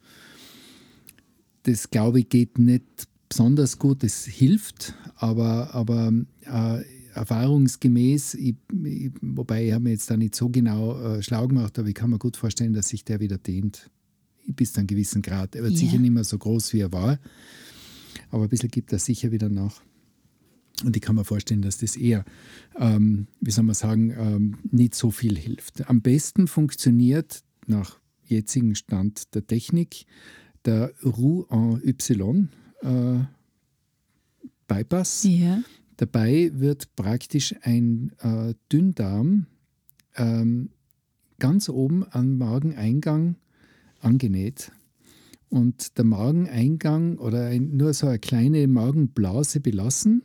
Das, 1.65 1.91
glaube 1.91 2.21
ich, 2.21 2.29
geht 2.29 2.61
nicht 2.61 2.85
besonders 3.29 3.81
gut. 3.81 4.05
Das 4.05 4.25
hilft, 4.25 4.95
aber, 5.17 5.75
aber 5.75 6.13
äh, 6.43 6.85
erfahrungsgemäß, 7.15 8.35
ich, 8.35 8.55
ich, 8.85 9.11
wobei 9.21 9.67
ich 9.67 9.73
habe 9.73 9.83
mir 9.83 9.91
jetzt 9.91 10.09
da 10.09 10.17
nicht 10.17 10.37
so 10.37 10.49
genau 10.49 11.01
äh, 11.01 11.23
schlau 11.25 11.49
gemacht, 11.49 11.77
aber 11.77 11.89
ich 11.89 11.95
kann 11.95 12.11
mir 12.11 12.21
gut 12.21 12.37
vorstellen, 12.37 12.73
dass 12.73 12.89
sich 12.89 13.05
der 13.05 13.19
wieder 13.19 13.39
dehnt 13.39 13.91
bis 14.47 14.75
zu 14.75 14.79
einem 14.79 14.87
gewissen 14.87 15.23
Grad. 15.23 15.57
Er 15.57 15.65
wird 15.65 15.73
yeah. 15.73 15.81
sicher 15.81 15.99
nicht 15.99 16.13
mehr 16.13 16.23
so 16.23 16.39
groß, 16.39 16.73
wie 16.73 16.81
er 16.83 16.93
war, 16.93 17.19
aber 18.31 18.45
ein 18.45 18.49
bisschen 18.49 18.71
gibt 18.71 18.93
er 18.93 19.01
sicher 19.01 19.33
wieder 19.33 19.49
nach. 19.49 19.83
Und 20.85 20.95
ich 20.97 21.03
kann 21.03 21.17
mir 21.17 21.25
vorstellen, 21.25 21.63
dass 21.63 21.79
das 21.79 21.97
eher, 21.97 22.25
ähm, 22.79 23.29
wie 23.41 23.51
soll 23.51 23.65
man 23.65 23.75
sagen, 23.75 24.11
ähm, 24.11 24.59
nicht 24.71 24.95
so 24.95 25.11
viel 25.11 25.37
hilft. 25.37 25.89
Am 25.89 26.03
besten 26.03 26.49
funktioniert 26.49 27.43
nach 27.67 27.99
jetzigem 28.25 28.75
Stand 28.75 29.35
der 29.35 29.47
Technik 29.47 30.07
der 30.65 30.93
Roux 31.03 31.47
en 31.51 31.81
Y 31.83 32.49
äh, 32.83 33.25
Bypass. 34.69 35.25
Yeah. 35.25 35.63
Dabei 35.97 36.51
wird 36.55 36.95
praktisch 36.97 37.55
ein 37.63 38.13
äh, 38.21 38.55
Dünndarm 38.71 39.47
ähm, 40.17 40.71
ganz 41.39 41.69
oben 41.69 42.05
am 42.11 42.37
Mageneingang 42.37 43.37
angenäht. 44.01 44.73
Und 45.49 45.97
der 45.97 46.05
Mageneingang 46.05 47.19
oder 47.19 47.47
ein, 47.47 47.77
nur 47.77 47.95
so 47.95 48.09
eine 48.09 48.19
kleine 48.19 48.67
Magenblase 48.67 49.61
belassen, 49.61 50.25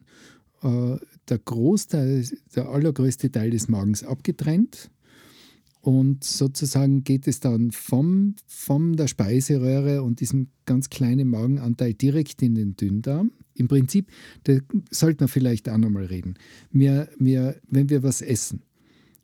äh, 0.64 0.98
der 1.30 1.40
Großteil, 1.40 2.26
der 2.56 2.70
allergrößte 2.70 3.32
Teil 3.32 3.52
des 3.52 3.68
Magens 3.68 4.04
abgetrennt. 4.04 4.90
Und 5.82 6.24
sozusagen 6.24 7.04
geht 7.04 7.28
es 7.28 7.40
dann 7.40 7.72
vom, 7.72 8.36
von 8.46 8.96
der 8.96 9.08
Speiseröhre 9.08 10.04
und 10.04 10.20
diesem 10.20 10.50
ganz 10.66 10.90
kleinen 10.90 11.28
Magenanteil 11.28 11.96
direkt 11.96 12.42
in 12.44 12.54
den 12.54 12.76
Dünndarm. 12.76 13.32
Im 13.56 13.68
Prinzip, 13.68 14.12
da 14.44 14.60
sollte 14.92 15.24
man 15.24 15.28
vielleicht 15.28 15.68
auch 15.70 15.78
nochmal 15.78 16.06
reden. 16.06 16.36
Wir, 16.72 17.10
wir, 17.18 17.60
wenn 17.68 17.90
wir 17.90 18.04
was 18.04 18.22
essen, 18.22 18.62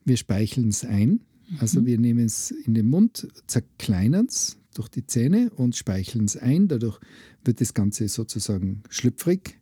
wir 0.03 0.17
speicheln 0.17 0.69
es 0.69 0.83
ein, 0.83 1.21
also 1.59 1.81
mhm. 1.81 1.85
wir 1.85 1.99
nehmen 1.99 2.25
es 2.25 2.51
in 2.51 2.73
den 2.73 2.89
Mund, 2.89 3.27
zerkleinern 3.45 4.25
es 4.25 4.57
durch 4.73 4.89
die 4.89 5.05
Zähne 5.05 5.51
und 5.55 5.75
speicheln 5.75 6.25
es 6.25 6.37
ein. 6.37 6.67
Dadurch 6.67 6.99
wird 7.43 7.61
das 7.61 7.73
Ganze 7.73 8.07
sozusagen 8.07 8.83
schlüpfrig. 8.89 9.59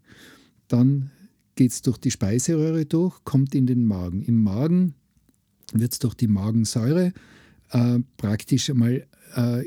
Dann 0.68 1.12
geht 1.56 1.72
es 1.72 1.82
durch 1.82 1.98
die 1.98 2.12
Speiseröhre 2.12 2.86
durch, 2.86 3.24
kommt 3.24 3.56
in 3.56 3.66
den 3.66 3.86
Magen. 3.86 4.22
Im 4.22 4.44
Magen 4.44 4.96
wird 5.74 5.94
es 5.94 6.00
durch 6.00 6.14
die 6.14 6.28
Magensäure 6.28 7.14
äh, 7.72 8.00
praktisch 8.18 8.70
einmal 8.70 9.08
äh, 9.36 9.64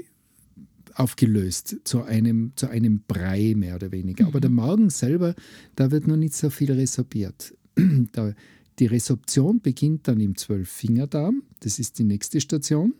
aufgelöst 0.95 1.76
zu 1.85 2.02
einem, 2.02 2.52
zu 2.57 2.68
einem 2.68 3.02
Brei 3.07 3.54
mehr 3.57 3.76
oder 3.76 3.92
weniger. 3.92 4.25
Mhm. 4.25 4.28
Aber 4.28 4.40
der 4.40 4.50
Magen 4.50 4.90
selber, 4.90 5.35
da 5.76 5.90
wird 5.90 6.07
noch 6.07 6.16
nicht 6.16 6.35
so 6.35 6.50
viel 6.50 6.73
resorbiert. 6.73 7.54
da, 8.12 8.35
die 8.78 8.87
Resorption 8.87 9.61
beginnt 9.61 10.09
dann 10.09 10.21
im 10.21 10.37
Zwölffingerdarm, 10.37 11.42
das 11.61 11.78
ist 11.78 11.99
die 11.99 12.04
nächste 12.04 12.40
Station. 12.40 12.95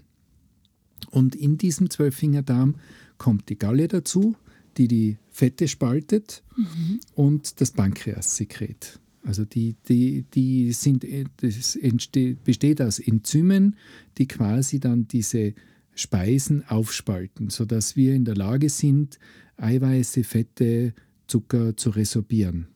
Und 1.11 1.35
in 1.35 1.59
diesem 1.59 1.91
Zwölffingerdarm 1.91 2.77
kommt 3.19 3.49
die 3.49 3.59
Galle 3.59 3.87
dazu, 3.89 4.37
die 4.79 4.89
die 4.89 5.19
Fette 5.31 5.69
spaltet 5.69 6.43
mhm. 6.57 7.01
und 7.15 7.61
das 7.61 7.73
Pankreassekret. 7.73 8.99
Also 9.25 9.45
die, 9.45 9.75
die, 9.89 10.25
die 10.33 10.73
sind, 10.73 11.05
das 11.43 11.77
entsteht, 11.77 12.45
besteht 12.45 12.81
aus 12.81 12.99
Enzymen, 12.99 13.77
die 14.17 14.27
quasi 14.27 14.81
dann 14.81 15.09
diese 15.09 15.55
Speisen 15.95 16.65
aufspalten, 16.69 17.51
sodass 17.51 17.97
wir 17.97 18.15
in 18.15 18.25
der 18.25 18.37
Lage 18.37 18.71
sind, 18.71 19.19
Eiweiße, 19.57 20.23
Fette, 20.23 20.95
Zucker 21.27 21.77
zu 21.77 21.91
resorbieren. 21.91 22.69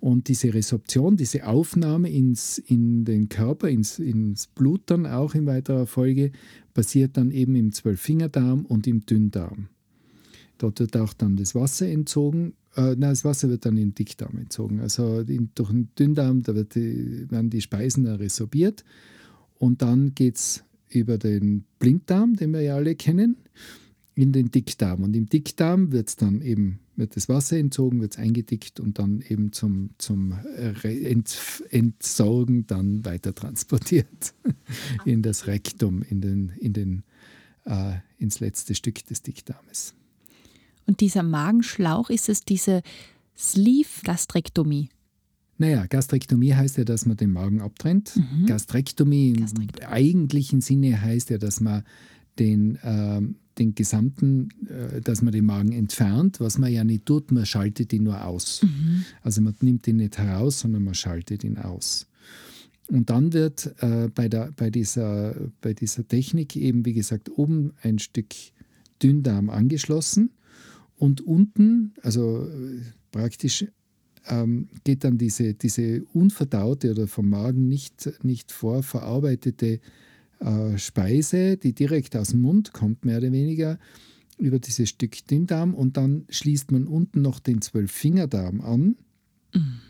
Und 0.00 0.28
diese 0.28 0.54
Resorption, 0.54 1.16
diese 1.16 1.46
Aufnahme 1.46 2.08
ins, 2.08 2.58
in 2.58 3.04
den 3.04 3.28
Körper, 3.28 3.68
ins, 3.68 3.98
ins 3.98 4.46
Blut 4.46 4.82
dann 4.86 5.06
auch 5.06 5.34
in 5.34 5.46
weiterer 5.46 5.86
Folge, 5.86 6.30
passiert 6.72 7.16
dann 7.16 7.32
eben 7.32 7.56
im 7.56 7.72
Zwölffingerdarm 7.72 8.64
und 8.64 8.86
im 8.86 9.04
Dünndarm. 9.04 9.68
Dort 10.58 10.80
wird 10.80 10.96
auch 10.96 11.12
dann 11.12 11.36
das 11.36 11.54
Wasser 11.54 11.86
entzogen. 11.86 12.54
Äh, 12.76 12.90
nein, 12.96 13.00
das 13.00 13.24
Wasser 13.24 13.48
wird 13.48 13.64
dann 13.64 13.76
im 13.76 13.94
Dickdarm 13.94 14.36
entzogen. 14.36 14.80
Also 14.80 15.20
in, 15.20 15.50
durch 15.54 15.70
den 15.70 15.88
Dünndarm, 15.98 16.42
da 16.42 16.52
die, 16.52 17.30
werden 17.30 17.50
die 17.50 17.60
Speisen 17.60 18.06
resorbiert. 18.06 18.84
Und 19.58 19.82
dann 19.82 20.14
geht 20.14 20.36
es 20.36 20.64
über 20.88 21.18
den 21.18 21.64
Blinddarm, 21.78 22.36
den 22.36 22.52
wir 22.52 22.60
ja 22.60 22.76
alle 22.76 22.94
kennen 22.94 23.36
in 24.14 24.32
den 24.32 24.50
Dickdarm. 24.50 25.02
Und 25.02 25.14
im 25.14 25.28
Dickdarm 25.28 25.92
wird 25.92 26.20
dann 26.20 26.40
eben 26.42 26.80
wird 26.98 27.14
das 27.14 27.28
Wasser 27.28 27.56
entzogen, 27.56 28.00
wird 28.00 28.14
es 28.14 28.18
eingedickt 28.18 28.80
und 28.80 28.98
dann 28.98 29.22
eben 29.26 29.52
zum, 29.52 29.90
zum 29.98 30.34
Ent, 30.82 31.62
Entsorgen 31.70 32.66
dann 32.66 33.04
weiter 33.04 33.34
transportiert 33.34 34.34
in 35.04 35.22
das 35.22 35.46
Rektum, 35.46 36.02
in 36.02 36.20
den, 36.20 36.52
in 36.58 36.72
den, 36.72 37.04
äh, 37.64 37.94
ins 38.18 38.40
letzte 38.40 38.74
Stück 38.74 39.06
des 39.06 39.22
Dickdarmes. 39.22 39.94
Und 40.88 41.02
dieser 41.02 41.22
Magenschlauch, 41.22 42.08
ist 42.08 42.30
es 42.30 42.46
diese 42.46 42.82
Sleeve-Gastrektomie? 43.36 44.88
Naja, 45.58 45.84
Gastrektomie 45.86 46.54
heißt 46.54 46.78
ja, 46.78 46.84
dass 46.84 47.04
man 47.04 47.18
den 47.18 47.30
Magen 47.30 47.60
abtrennt. 47.60 48.16
Mhm. 48.16 48.46
Gastrektomie, 48.46 49.34
Gastrektomie 49.34 49.84
im 49.84 49.92
eigentlichen 49.92 50.60
Sinne 50.62 51.00
heißt 51.00 51.28
ja, 51.28 51.36
dass 51.36 51.60
man 51.60 51.82
den, 52.38 52.78
ähm, 52.82 53.36
den 53.58 53.74
gesamten, 53.74 54.48
äh, 54.66 55.02
dass 55.02 55.20
man 55.20 55.32
den 55.32 55.44
Magen 55.44 55.72
entfernt, 55.72 56.40
was 56.40 56.56
man 56.56 56.72
ja 56.72 56.84
nicht 56.84 57.04
tut, 57.04 57.32
man 57.32 57.44
schaltet 57.44 57.92
ihn 57.92 58.04
nur 58.04 58.24
aus. 58.24 58.62
Mhm. 58.62 59.04
Also 59.20 59.42
man 59.42 59.54
nimmt 59.60 59.86
ihn 59.88 59.96
nicht 59.96 60.16
heraus, 60.16 60.60
sondern 60.60 60.84
man 60.84 60.94
schaltet 60.94 61.44
ihn 61.44 61.58
aus. 61.58 62.06
Und 62.86 63.10
dann 63.10 63.34
wird 63.34 63.74
äh, 63.82 64.08
bei, 64.14 64.30
der, 64.30 64.52
bei, 64.56 64.70
dieser, 64.70 65.34
bei 65.60 65.74
dieser 65.74 66.08
Technik 66.08 66.56
eben, 66.56 66.86
wie 66.86 66.94
gesagt, 66.94 67.30
oben 67.36 67.72
ein 67.82 67.98
Stück 67.98 68.28
Dünndarm 69.02 69.50
angeschlossen 69.50 70.30
und 70.98 71.20
unten, 71.20 71.94
also 72.02 72.46
äh, 72.46 72.80
praktisch 73.10 73.64
ähm, 74.28 74.68
geht 74.84 75.04
dann 75.04 75.18
diese, 75.18 75.54
diese 75.54 76.04
unverdaute 76.12 76.90
oder 76.90 77.06
vom 77.06 77.28
Magen 77.28 77.68
nicht, 77.68 78.10
nicht 78.22 78.52
vorverarbeitete 78.52 79.80
äh, 80.40 80.78
Speise, 80.78 81.56
die 81.56 81.72
direkt 81.72 82.16
aus 82.16 82.28
dem 82.28 82.42
Mund 82.42 82.72
kommt, 82.72 83.04
mehr 83.04 83.18
oder 83.18 83.32
weniger, 83.32 83.78
über 84.38 84.58
dieses 84.58 84.88
Stück 84.88 85.26
Dünndarm 85.26 85.74
und 85.74 85.96
dann 85.96 86.24
schließt 86.28 86.70
man 86.70 86.86
unten 86.86 87.22
noch 87.22 87.40
den 87.40 87.60
Zwölffingerdarm 87.60 88.60
an, 88.60 88.96
mhm. 89.54 89.80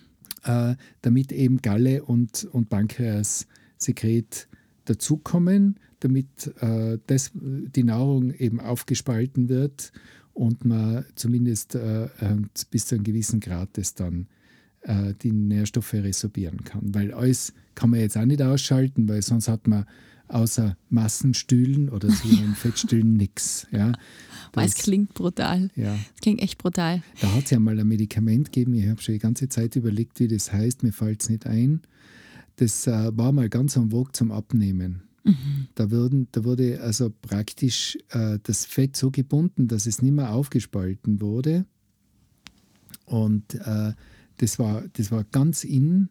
äh, 0.44 0.74
damit 1.02 1.32
eben 1.32 1.60
Galle 1.60 2.04
und, 2.04 2.44
und 2.44 2.70
Pankreassekret 2.70 4.48
dazukommen, 4.86 5.78
damit 6.00 6.52
äh, 6.60 6.98
das, 7.06 7.32
die 7.34 7.84
Nahrung 7.84 8.32
eben 8.32 8.60
aufgespalten 8.60 9.48
wird 9.48 9.92
und 10.38 10.64
man 10.64 11.04
zumindest 11.16 11.74
äh, 11.74 12.04
äh 12.04 12.36
bis 12.70 12.86
zu 12.86 12.94
einem 12.94 13.02
gewissen 13.02 13.40
Grad 13.40 13.70
das 13.72 13.94
dann 13.94 14.28
äh, 14.82 15.12
die 15.20 15.32
Nährstoffe 15.32 15.92
resorbieren 15.94 16.62
kann. 16.62 16.94
Weil 16.94 17.12
alles 17.12 17.52
kann 17.74 17.90
man 17.90 17.98
jetzt 17.98 18.16
auch 18.16 18.24
nicht 18.24 18.40
ausschalten, 18.40 19.08
weil 19.08 19.20
sonst 19.20 19.48
hat 19.48 19.66
man 19.66 19.84
außer 20.28 20.76
Massenstühlen 20.90 21.88
oder 21.88 22.08
so 22.10 22.28
einem 22.28 22.54
Fettstühlen 22.54 23.16
nichts. 23.16 23.66
Ja. 23.72 23.92
Das, 24.52 24.66
es 24.66 24.74
klingt 24.76 25.12
brutal. 25.14 25.70
Ja. 25.74 25.94
Es 26.14 26.20
klingt 26.20 26.40
echt 26.40 26.58
brutal. 26.58 27.02
Da 27.20 27.34
hat 27.34 27.44
es 27.44 27.50
ja 27.50 27.58
mal 27.58 27.78
ein 27.78 27.88
Medikament 27.88 28.52
gegeben, 28.52 28.74
ich 28.74 28.86
habe 28.86 29.02
schon 29.02 29.14
die 29.14 29.20
ganze 29.20 29.48
Zeit 29.48 29.74
überlegt, 29.74 30.20
wie 30.20 30.28
das 30.28 30.52
heißt, 30.52 30.84
mir 30.84 30.92
fällt 30.92 31.22
es 31.22 31.30
nicht 31.30 31.46
ein. 31.46 31.80
Das 32.56 32.86
äh, 32.86 33.16
war 33.16 33.32
mal 33.32 33.48
ganz 33.48 33.76
am 33.76 33.90
Wog 33.90 34.14
zum 34.14 34.30
Abnehmen. 34.30 35.02
Mhm. 35.24 35.68
Da, 35.74 35.90
würden, 35.90 36.28
da 36.32 36.44
wurde 36.44 36.80
also 36.80 37.10
praktisch 37.10 37.98
äh, 38.10 38.38
das 38.42 38.64
Fett 38.64 38.96
so 38.96 39.10
gebunden, 39.10 39.68
dass 39.68 39.86
es 39.86 40.02
nicht 40.02 40.12
mehr 40.12 40.32
aufgespalten 40.32 41.20
wurde. 41.20 41.66
Und 43.04 43.54
äh, 43.54 43.92
das, 44.38 44.58
war, 44.58 44.84
das 44.92 45.10
war 45.10 45.24
ganz 45.24 45.64
in 45.64 46.08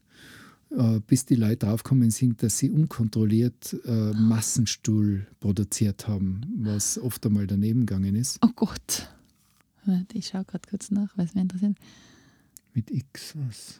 äh, 0.69 0.99
bis 0.99 1.25
die 1.25 1.35
Leute 1.35 1.65
draufgekommen 1.65 2.11
sind, 2.11 2.43
dass 2.43 2.57
sie 2.57 2.69
unkontrolliert 2.69 3.75
äh, 3.85 4.11
Massenstuhl 4.13 5.25
produziert 5.39 6.07
haben, 6.07 6.41
was 6.57 6.97
oft 6.97 7.25
einmal 7.25 7.47
daneben 7.47 7.85
gegangen 7.85 8.15
ist. 8.15 8.37
Oh 8.43 8.51
Gott. 8.53 9.09
Ich 10.11 10.27
schaue 10.27 10.43
gerade 10.43 10.67
kurz 10.69 10.91
nach, 10.91 11.17
weil 11.17 11.25
es 11.25 11.33
mir 11.33 11.41
interessiert. 11.41 11.77
Mit 12.73 12.91
X 12.91 13.33
was? 13.37 13.79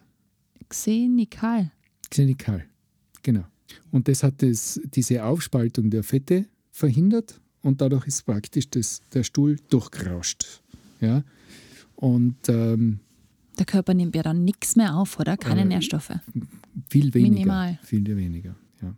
Xenikal. 0.70 1.72
Xenikal, 2.10 2.64
genau. 3.22 3.44
Und 3.92 4.08
das 4.08 4.24
hat 4.24 4.42
das, 4.42 4.80
diese 4.86 5.24
Aufspaltung 5.26 5.90
der 5.90 6.04
Fette 6.04 6.46
verhindert 6.72 7.40
und 7.62 7.82
dadurch 7.82 8.08
ist 8.08 8.26
praktisch 8.26 8.70
das, 8.70 9.02
der 9.14 9.24
Stuhl 9.24 9.58
durchgerauscht. 9.70 10.62
Ja? 11.02 11.24
Und 11.96 12.38
ähm, 12.48 13.00
der 13.58 13.66
Körper 13.66 13.94
nimmt 13.94 14.16
ja 14.16 14.24
dann 14.24 14.44
nichts 14.44 14.76
mehr 14.76 14.96
auf, 14.96 15.20
oder? 15.20 15.36
Keine 15.36 15.62
äh, 15.62 15.66
Nährstoffe. 15.66 16.12
Viel 16.90 17.14
weniger. 17.14 17.34
Minimal. 17.34 17.80
Viel 17.84 18.16
weniger, 18.16 18.56
ja. 18.82 18.96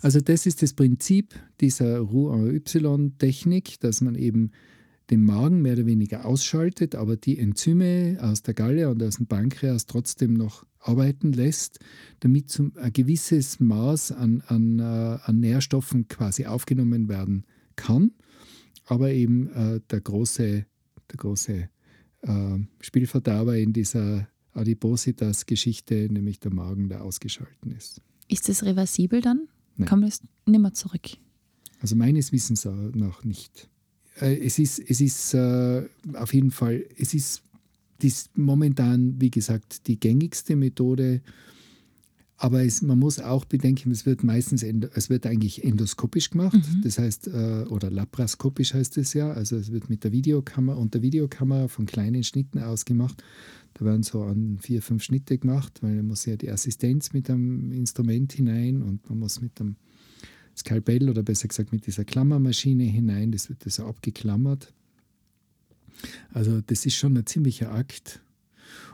Also 0.00 0.20
das 0.20 0.46
ist 0.46 0.62
das 0.62 0.72
Prinzip 0.72 1.34
dieser 1.60 1.98
Roux-en-Y-Technik, 1.98 3.80
dass 3.80 4.00
man 4.00 4.14
eben 4.14 4.50
den 5.10 5.24
Magen 5.24 5.62
mehr 5.62 5.74
oder 5.74 5.86
weniger 5.86 6.24
ausschaltet, 6.24 6.94
aber 6.94 7.16
die 7.16 7.38
Enzyme 7.38 8.18
aus 8.20 8.42
der 8.42 8.54
Galle 8.54 8.88
und 8.88 9.02
aus 9.02 9.16
dem 9.16 9.26
Pankreas 9.26 9.86
trotzdem 9.86 10.34
noch 10.34 10.64
arbeiten 10.78 11.32
lässt, 11.32 11.78
damit 12.20 12.50
zum, 12.50 12.72
ein 12.76 12.92
gewisses 12.92 13.60
Maß 13.60 14.12
an, 14.12 14.42
an, 14.46 14.78
äh, 14.78 14.82
an 14.82 15.40
Nährstoffen 15.40 16.08
quasi 16.08 16.46
aufgenommen 16.46 17.08
werden 17.08 17.44
kann, 17.76 18.12
aber 18.84 19.12
eben 19.12 19.48
äh, 19.52 19.80
der 19.90 20.00
große, 20.00 20.66
der 21.10 21.16
große 21.16 21.68
äh, 22.22 22.58
Spielverderber 22.80 23.56
in 23.56 23.72
dieser 23.72 24.28
Adipositas-Geschichte, 24.54 26.08
nämlich 26.10 26.40
der 26.40 26.52
Magen, 26.52 26.88
der 26.88 27.02
ausgeschalten 27.02 27.72
ist. 27.72 28.00
Ist 28.28 28.48
das 28.48 28.64
reversibel 28.64 29.20
dann? 29.20 29.48
Nein. 29.76 29.88
Kann 29.88 30.00
man 30.00 30.10
das 30.10 30.22
nicht 30.46 30.60
mehr 30.60 30.74
zurück? 30.74 31.16
Also 31.80 31.96
meines 31.96 32.32
Wissens 32.32 32.64
noch 32.64 33.24
nicht. 33.24 33.68
Äh, 34.20 34.36
es 34.44 34.58
ist, 34.58 34.78
es 34.78 35.00
ist 35.00 35.34
äh, 35.34 35.82
auf 36.14 36.34
jeden 36.34 36.50
Fall, 36.50 36.84
es 36.96 37.14
ist 37.14 37.42
dies 38.00 38.30
momentan, 38.34 39.20
wie 39.20 39.30
gesagt, 39.30 39.86
die 39.86 39.98
gängigste 39.98 40.56
Methode, 40.56 41.22
aber 42.42 42.64
es, 42.64 42.82
man 42.82 42.98
muss 42.98 43.20
auch 43.20 43.44
bedenken, 43.44 43.92
es 43.92 44.04
wird 44.04 44.24
meistens, 44.24 44.64
es 44.64 45.08
wird 45.08 45.26
eigentlich 45.26 45.62
endoskopisch 45.62 46.30
gemacht, 46.30 46.54
mhm. 46.54 46.82
das 46.82 46.98
heißt, 46.98 47.28
äh, 47.28 47.66
oder 47.68 47.88
laparoskopisch 47.88 48.74
heißt 48.74 48.98
es 48.98 49.14
ja, 49.14 49.30
also 49.30 49.56
es 49.56 49.70
wird 49.70 49.88
mit 49.88 50.02
der 50.02 50.10
Videokamera 50.10 50.76
und 50.76 50.92
der 50.92 51.02
Videokamera 51.02 51.68
von 51.68 51.86
kleinen 51.86 52.24
Schnitten 52.24 52.58
ausgemacht. 52.58 53.22
Da 53.74 53.84
werden 53.84 54.02
so 54.02 54.24
an 54.24 54.58
vier, 54.60 54.82
fünf 54.82 55.04
Schnitte 55.04 55.38
gemacht, 55.38 55.78
weil 55.82 55.94
man 55.94 56.08
muss 56.08 56.26
ja 56.26 56.36
die 56.36 56.50
Assistenz 56.50 57.12
mit 57.12 57.28
dem 57.28 57.70
Instrument 57.70 58.32
hinein 58.32 58.82
und 58.82 59.08
man 59.08 59.20
muss 59.20 59.40
mit 59.40 59.60
dem 59.60 59.76
Skalpell 60.56 61.08
oder 61.08 61.22
besser 61.22 61.48
gesagt 61.48 61.72
mit 61.72 61.86
dieser 61.86 62.04
Klammermaschine 62.04 62.84
hinein, 62.84 63.32
das 63.32 63.48
wird 63.48 63.62
so 63.64 63.86
abgeklammert. 63.86 64.72
Also 66.32 66.60
das 66.60 66.86
ist 66.86 66.96
schon 66.96 67.16
ein 67.16 67.26
ziemlicher 67.26 67.72
Akt. 67.72 68.20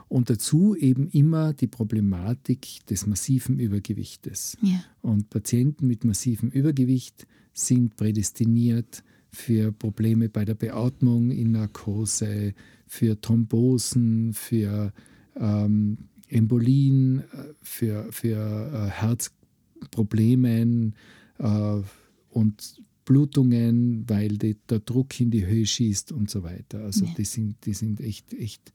Und 0.07 0.29
dazu 0.29 0.75
eben 0.75 1.07
immer 1.09 1.53
die 1.53 1.67
Problematik 1.67 2.85
des 2.89 3.05
massiven 3.05 3.59
Übergewichtes. 3.59 4.57
Ja. 4.61 4.83
Und 5.01 5.29
Patienten 5.29 5.87
mit 5.87 6.03
massivem 6.03 6.49
Übergewicht 6.49 7.27
sind 7.53 7.95
prädestiniert 7.95 9.03
für 9.31 9.71
Probleme 9.71 10.27
bei 10.27 10.45
der 10.45 10.55
Beatmung 10.55 11.29
in 11.29 11.51
Narkose, 11.51 12.55
für 12.87 13.21
Thrombosen, 13.21 14.33
für 14.33 14.91
ähm, 15.35 15.97
Embolien, 16.27 17.19
äh, 17.19 17.53
für, 17.61 18.11
für 18.11 18.37
äh, 18.37 18.89
Herzproblemen 18.89 20.95
und 21.39 22.81
Blutungen, 23.05 24.07
weil 24.07 24.37
die, 24.37 24.55
der 24.69 24.79
Druck 24.79 25.19
in 25.19 25.31
die 25.31 25.45
Höhe 25.45 25.65
schießt 25.65 26.11
und 26.11 26.29
so 26.29 26.43
weiter. 26.43 26.83
Also 26.83 27.05
ja. 27.05 27.13
die, 27.17 27.25
sind, 27.25 27.55
die 27.65 27.73
sind 27.73 28.01
echt, 28.01 28.33
echt 28.33 28.71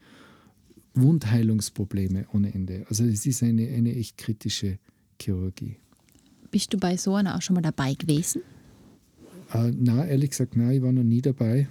Wundheilungsprobleme 0.95 2.27
ohne 2.33 2.53
Ende. 2.53 2.85
Also 2.89 3.05
es 3.05 3.27
ist 3.27 3.45
eine, 3.45 3.69
eine 3.69 3.95
echt 3.95 4.19
kritische 4.19 4.79
Chirurgie. 5.21 5.77
Bist 6.51 6.73
du 6.73 6.79
bei 6.79 6.97
so 6.97 7.15
einer 7.15 7.37
auch 7.37 7.43
schon 7.43 7.55
mal 7.55 7.63
dabei 7.63 7.95
gewesen? 7.95 8.43
Äh, 9.53 9.71
na, 9.77 10.05
ehrlich 10.05 10.31
gesagt, 10.31 10.57
nein, 10.57 10.77
ich 10.77 10.83
war 10.83 10.93
noch 10.93 11.05
nie 11.05 11.23
dabei. 11.23 11.69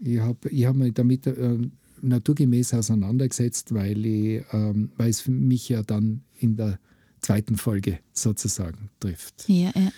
Ich 0.00 0.20
habe 0.20 0.48
ich 0.50 0.64
hab 0.64 0.76
mich 0.76 0.94
damit 0.94 1.26
äh, 1.26 1.58
naturgemäß 2.00 2.74
auseinandergesetzt, 2.74 3.74
weil, 3.74 4.06
ich, 4.06 4.44
ähm, 4.52 4.90
weil 4.96 5.10
es 5.10 5.20
für 5.20 5.30
mich 5.30 5.68
ja 5.68 5.82
dann 5.82 6.22
in 6.38 6.56
der 6.56 6.78
zweiten 7.22 7.56
Folge 7.56 7.98
sozusagen 8.12 8.90
trifft. 9.00 9.48
Ja, 9.48 9.72
ja. 9.74 9.92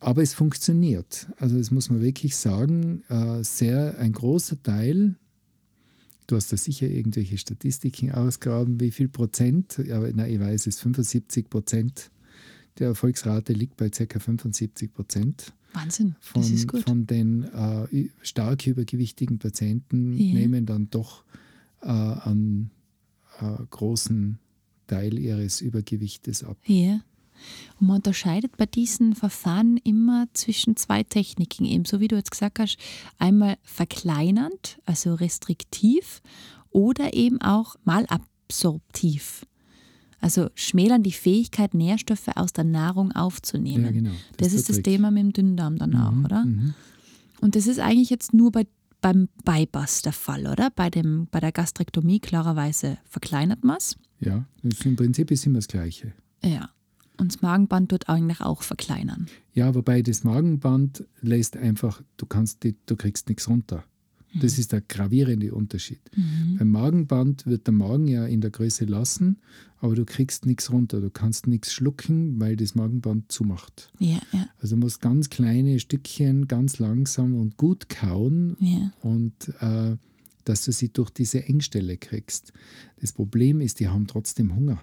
Aber 0.00 0.22
es 0.22 0.34
funktioniert. 0.34 1.26
Also 1.38 1.56
das 1.56 1.70
muss 1.70 1.88
man 1.90 2.02
wirklich 2.02 2.36
sagen. 2.36 3.02
Äh, 3.08 3.42
sehr 3.42 3.98
ein 3.98 4.12
großer 4.12 4.62
Teil 4.62 5.16
Du 6.26 6.36
hast 6.36 6.52
da 6.52 6.56
sicher 6.56 6.88
irgendwelche 6.88 7.36
Statistiken 7.36 8.10
ausgraben, 8.10 8.80
wie 8.80 8.90
viel 8.90 9.08
Prozent, 9.08 9.78
aber 9.90 10.10
na, 10.14 10.26
ich 10.26 10.40
weiß 10.40 10.66
es, 10.66 10.80
75 10.80 11.50
Prozent 11.50 12.10
der 12.78 12.88
Erfolgsrate 12.88 13.52
liegt 13.52 13.76
bei 13.76 13.90
ca. 13.90 14.18
75 14.18 14.92
Prozent. 14.92 15.52
Wahnsinn, 15.74 16.16
von, 16.20 16.40
das 16.40 16.50
ist 16.50 16.68
gut. 16.68 16.82
Von 16.84 17.06
den 17.06 17.44
äh, 17.44 18.08
stark 18.22 18.66
übergewichtigen 18.66 19.38
Patienten 19.38 20.12
ja. 20.12 20.34
nehmen 20.34 20.66
dann 20.66 20.88
doch 20.88 21.24
äh, 21.82 21.88
einen 21.88 22.70
äh, 23.40 23.62
großen 23.70 24.38
Teil 24.86 25.18
ihres 25.18 25.60
Übergewichtes 25.60 26.44
ab. 26.44 26.56
Ja. 26.66 27.00
Und 27.80 27.88
man 27.88 27.96
unterscheidet 27.96 28.56
bei 28.56 28.66
diesen 28.66 29.14
Verfahren 29.14 29.76
immer 29.78 30.26
zwischen 30.32 30.76
zwei 30.76 31.02
Techniken, 31.02 31.64
ebenso 31.64 32.00
wie 32.00 32.08
du 32.08 32.16
jetzt 32.16 32.30
gesagt 32.30 32.58
hast, 32.58 32.78
einmal 33.18 33.56
verkleinernd, 33.62 34.78
also 34.86 35.14
restriktiv, 35.14 36.22
oder 36.70 37.14
eben 37.14 37.40
auch 37.40 37.76
malabsorptiv. 37.84 39.46
Also 40.20 40.48
schmälern 40.54 41.02
die 41.02 41.12
Fähigkeit, 41.12 41.74
Nährstoffe 41.74 42.28
aus 42.34 42.52
der 42.52 42.64
Nahrung 42.64 43.12
aufzunehmen. 43.12 43.84
Ja, 43.84 43.90
genau. 43.90 44.10
Das, 44.38 44.48
das 44.48 44.52
ist 44.54 44.68
das 44.70 44.80
Thema 44.80 45.10
mit 45.10 45.22
dem 45.22 45.32
Dünndarm 45.32 45.76
dann 45.76 45.94
auch, 45.94 46.12
mhm, 46.12 46.24
oder? 46.24 46.44
Mhm. 46.44 46.74
Und 47.42 47.56
das 47.56 47.66
ist 47.66 47.78
eigentlich 47.78 48.08
jetzt 48.08 48.32
nur 48.32 48.50
bei, 48.50 48.66
beim 49.02 49.28
Bypass 49.44 50.00
der 50.00 50.14
Fall, 50.14 50.46
oder? 50.46 50.70
Bei, 50.70 50.88
dem, 50.88 51.28
bei 51.30 51.40
der 51.40 51.52
Gastrektomie 51.52 52.20
klarerweise 52.20 52.96
verkleinert 53.04 53.64
man 53.64 53.76
es. 53.76 53.96
Ja, 54.20 54.46
im 54.62 54.96
Prinzip 54.96 55.30
ist 55.30 55.46
immer 55.46 55.58
das 55.58 55.68
Gleiche. 55.68 56.12
Ja. 56.42 56.70
Und 57.16 57.32
das 57.32 57.42
Magenband 57.42 57.92
wird 57.92 58.08
eigentlich 58.08 58.40
auch 58.40 58.62
verkleinern. 58.62 59.28
Ja, 59.52 59.74
wobei 59.74 60.02
das 60.02 60.24
Magenband 60.24 61.04
lässt 61.20 61.56
einfach, 61.56 62.02
du 62.16 62.26
kannst 62.26 62.64
die, 62.64 62.74
du 62.86 62.96
kriegst 62.96 63.28
nichts 63.28 63.48
runter. 63.48 63.84
Das 64.40 64.56
mhm. 64.56 64.60
ist 64.60 64.72
der 64.72 64.80
gravierende 64.80 65.54
Unterschied. 65.54 66.00
Mhm. 66.16 66.56
Beim 66.58 66.70
Magenband 66.70 67.46
wird 67.46 67.66
der 67.66 67.74
Magen 67.74 68.08
ja 68.08 68.26
in 68.26 68.40
der 68.40 68.50
Größe 68.50 68.84
lassen, 68.84 69.38
aber 69.80 69.94
du 69.94 70.04
kriegst 70.04 70.44
nichts 70.44 70.72
runter. 70.72 71.00
Du 71.00 71.10
kannst 71.10 71.46
nichts 71.46 71.72
schlucken, 71.72 72.40
weil 72.40 72.56
das 72.56 72.74
Magenband 72.74 73.30
zumacht. 73.30 73.92
Ja, 73.98 74.18
ja. 74.32 74.48
Also 74.60 74.74
du 74.74 74.80
musst 74.80 75.00
ganz 75.00 75.30
kleine 75.30 75.78
Stückchen 75.78 76.48
ganz 76.48 76.78
langsam 76.78 77.36
und 77.36 77.56
gut 77.56 77.88
kauen 77.88 78.56
ja. 78.58 78.92
und 79.02 79.34
äh, 79.60 79.96
dass 80.44 80.64
du 80.64 80.72
sie 80.72 80.92
durch 80.92 81.10
diese 81.10 81.44
Engstelle 81.44 81.96
kriegst. 81.96 82.52
Das 83.00 83.12
Problem 83.12 83.60
ist, 83.60 83.80
die 83.80 83.88
haben 83.88 84.06
trotzdem 84.06 84.54
Hunger, 84.54 84.82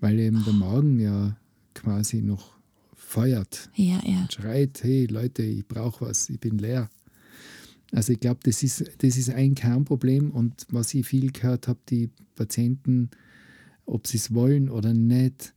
weil 0.00 0.18
eben 0.18 0.44
der 0.44 0.54
Magen 0.54 0.98
ja 0.98 1.36
quasi 1.74 2.22
noch 2.22 2.58
feuert 2.94 3.70
ja, 3.74 4.00
ja. 4.04 4.22
und 4.22 4.32
schreit, 4.32 4.82
hey 4.82 5.06
Leute, 5.06 5.42
ich 5.42 5.66
brauche 5.66 6.06
was, 6.06 6.28
ich 6.28 6.38
bin 6.38 6.58
leer. 6.58 6.90
Also 7.92 8.12
ich 8.12 8.20
glaube, 8.20 8.40
das 8.42 8.62
ist, 8.62 8.84
das 8.98 9.16
ist 9.16 9.30
ein 9.30 9.54
Kernproblem 9.54 10.30
und 10.30 10.66
was 10.70 10.92
ich 10.92 11.06
viel 11.06 11.32
gehört 11.32 11.68
habe, 11.68 11.78
die 11.88 12.10
Patienten, 12.34 13.10
ob 13.86 14.06
sie 14.06 14.18
es 14.18 14.34
wollen 14.34 14.68
oder 14.68 14.92
nicht, 14.92 15.54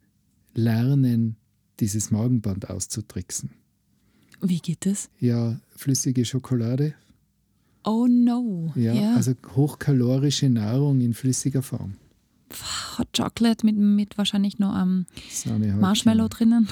lernen, 0.53 1.35
dieses 1.79 2.11
Magenband 2.11 2.69
auszutricksen. 2.69 3.49
Wie 4.41 4.59
geht 4.59 4.85
das? 4.85 5.09
Ja, 5.19 5.59
flüssige 5.75 6.25
Schokolade. 6.25 6.93
Oh 7.83 8.07
no. 8.07 8.71
Ja, 8.75 8.93
ja. 8.93 9.15
also 9.15 9.33
hochkalorische 9.55 10.49
Nahrung 10.49 11.01
in 11.01 11.13
flüssiger 11.13 11.61
Form. 11.61 11.95
Hot 12.97 13.07
Chocolate 13.15 13.65
mit, 13.65 13.77
mit 13.77 14.17
wahrscheinlich 14.17 14.59
noch 14.59 14.75
ähm, 14.75 15.05
Marshmallow 15.79 16.27
drinnen. 16.27 16.67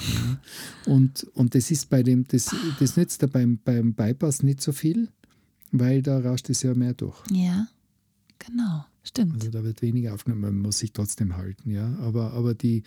Ja. 0.86 0.92
Und, 0.92 1.24
und 1.34 1.54
das 1.54 1.70
ist 1.70 1.88
bei 1.88 2.02
dem, 2.02 2.26
das, 2.28 2.54
das 2.78 2.96
nützt 2.96 3.22
da 3.22 3.26
beim, 3.26 3.58
beim 3.64 3.94
Bypass 3.94 4.42
nicht 4.42 4.60
so 4.60 4.72
viel, 4.72 5.08
weil 5.72 6.02
da 6.02 6.18
rauscht 6.18 6.50
es 6.50 6.62
ja 6.62 6.74
mehr 6.74 6.94
durch. 6.94 7.16
Ja, 7.32 7.66
genau, 8.38 8.84
stimmt. 9.02 9.34
Also 9.34 9.50
da 9.50 9.64
wird 9.64 9.82
weniger 9.82 10.14
aufgenommen, 10.14 10.42
man 10.42 10.58
muss 10.58 10.78
sich 10.78 10.92
trotzdem 10.92 11.36
halten, 11.36 11.70
ja. 11.70 11.94
Aber, 12.00 12.32
aber 12.34 12.54
die, 12.54 12.82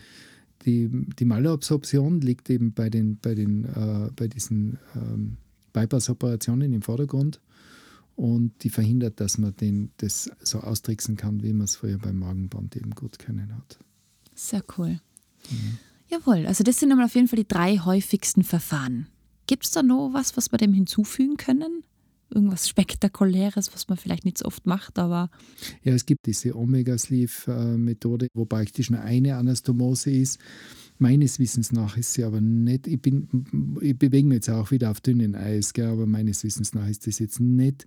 die, 0.65 0.89
die 1.17 1.25
Malabsorption 1.25 2.21
liegt 2.21 2.49
eben 2.49 2.73
bei, 2.73 2.89
den, 2.89 3.17
bei, 3.17 3.33
den, 3.33 3.65
äh, 3.65 4.11
bei 4.15 4.27
diesen 4.27 4.77
ähm, 4.95 5.37
Bypass-Operationen 5.73 6.71
im 6.73 6.83
Vordergrund 6.83 7.41
und 8.15 8.63
die 8.63 8.69
verhindert, 8.69 9.19
dass 9.19 9.37
man 9.37 9.55
den, 9.55 9.91
das 9.97 10.29
so 10.41 10.59
austricksen 10.59 11.17
kann, 11.17 11.41
wie 11.43 11.53
man 11.53 11.65
es 11.65 11.75
früher 11.75 11.97
beim 11.97 12.19
Magenband 12.19 12.75
eben 12.75 12.91
gut 12.91 13.19
können 13.19 13.55
hat. 13.55 13.79
Sehr 14.35 14.63
cool. 14.77 14.99
Mhm. 15.49 15.77
Jawohl, 16.09 16.45
also 16.45 16.63
das 16.63 16.79
sind 16.79 16.91
einmal 16.91 17.07
auf 17.07 17.15
jeden 17.15 17.27
Fall 17.27 17.37
die 17.37 17.47
drei 17.47 17.77
häufigsten 17.77 18.43
Verfahren. 18.43 19.07
Gibt 19.47 19.65
es 19.65 19.71
da 19.71 19.81
noch 19.81 20.11
was, 20.13 20.37
was 20.37 20.51
wir 20.51 20.57
dem 20.57 20.73
hinzufügen 20.73 21.37
können? 21.37 21.83
Irgendwas 22.29 22.67
Spektakuläres, 22.67 23.73
was 23.73 23.87
man 23.87 23.97
vielleicht 23.97 24.25
nicht 24.25 24.37
so 24.37 24.45
oft 24.45 24.65
macht, 24.65 24.97
aber. 24.97 25.29
Ja, 25.83 25.93
es 25.93 26.05
gibt 26.05 26.25
diese 26.25 26.55
Omega-Sleeve-Methode, 26.55 28.27
wo 28.33 28.45
praktisch 28.45 28.89
nur 28.89 29.01
eine 29.01 29.35
Anastomose 29.37 30.11
ist. 30.11 30.39
Meines 30.99 31.39
Wissens 31.39 31.71
nach 31.71 31.97
ist 31.97 32.13
sie 32.13 32.23
aber 32.23 32.39
nicht, 32.39 32.87
ich, 32.87 33.01
bin, 33.01 33.77
ich 33.81 33.97
bewege 33.97 34.27
mich 34.27 34.35
jetzt 34.35 34.49
auch 34.49 34.71
wieder 34.71 34.91
auf 34.91 35.01
dünnen 35.01 35.35
Eis, 35.35 35.73
gell, 35.73 35.87
aber 35.87 36.05
meines 36.05 36.43
Wissens 36.43 36.73
nach 36.73 36.87
ist 36.87 37.07
das 37.07 37.19
jetzt 37.19 37.39
nicht 37.39 37.85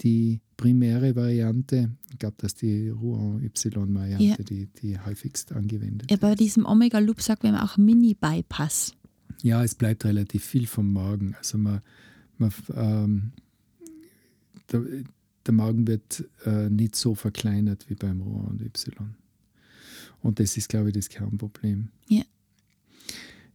die 0.00 0.40
primäre 0.56 1.14
Variante. 1.14 1.92
Ich 2.10 2.18
glaube, 2.18 2.36
dass 2.38 2.54
die 2.54 2.88
Rouen-Y-Variante 2.88 4.24
Ja. 4.24 4.36
die, 4.36 4.66
die 4.66 4.98
häufigst 4.98 5.52
angewendet 5.52 6.10
Ja, 6.10 6.16
bei 6.16 6.34
diesem 6.34 6.66
Omega-Loop 6.66 7.20
sagt 7.20 7.44
man 7.44 7.54
auch 7.56 7.76
Mini-Bypass. 7.76 8.94
Ja, 9.42 9.62
es 9.64 9.74
bleibt 9.74 10.04
relativ 10.04 10.44
viel 10.44 10.66
vom 10.66 10.92
Magen. 10.92 11.34
Also 11.38 11.58
man, 11.58 11.80
man 12.38 12.52
ähm, 12.74 13.32
der, 14.70 14.82
der 15.46 15.54
Magen 15.54 15.86
wird 15.86 16.24
äh, 16.44 16.68
nicht 16.70 16.96
so 16.96 17.14
verkleinert 17.14 17.88
wie 17.88 17.94
beim 17.94 18.20
Rohr 18.22 18.48
und 18.48 18.60
Y. 18.62 19.14
Und 20.20 20.38
das 20.38 20.56
ist, 20.56 20.68
glaube 20.68 20.88
ich, 20.90 20.94
das 20.94 21.08
Kernproblem. 21.08 21.88
Ja. 22.08 22.22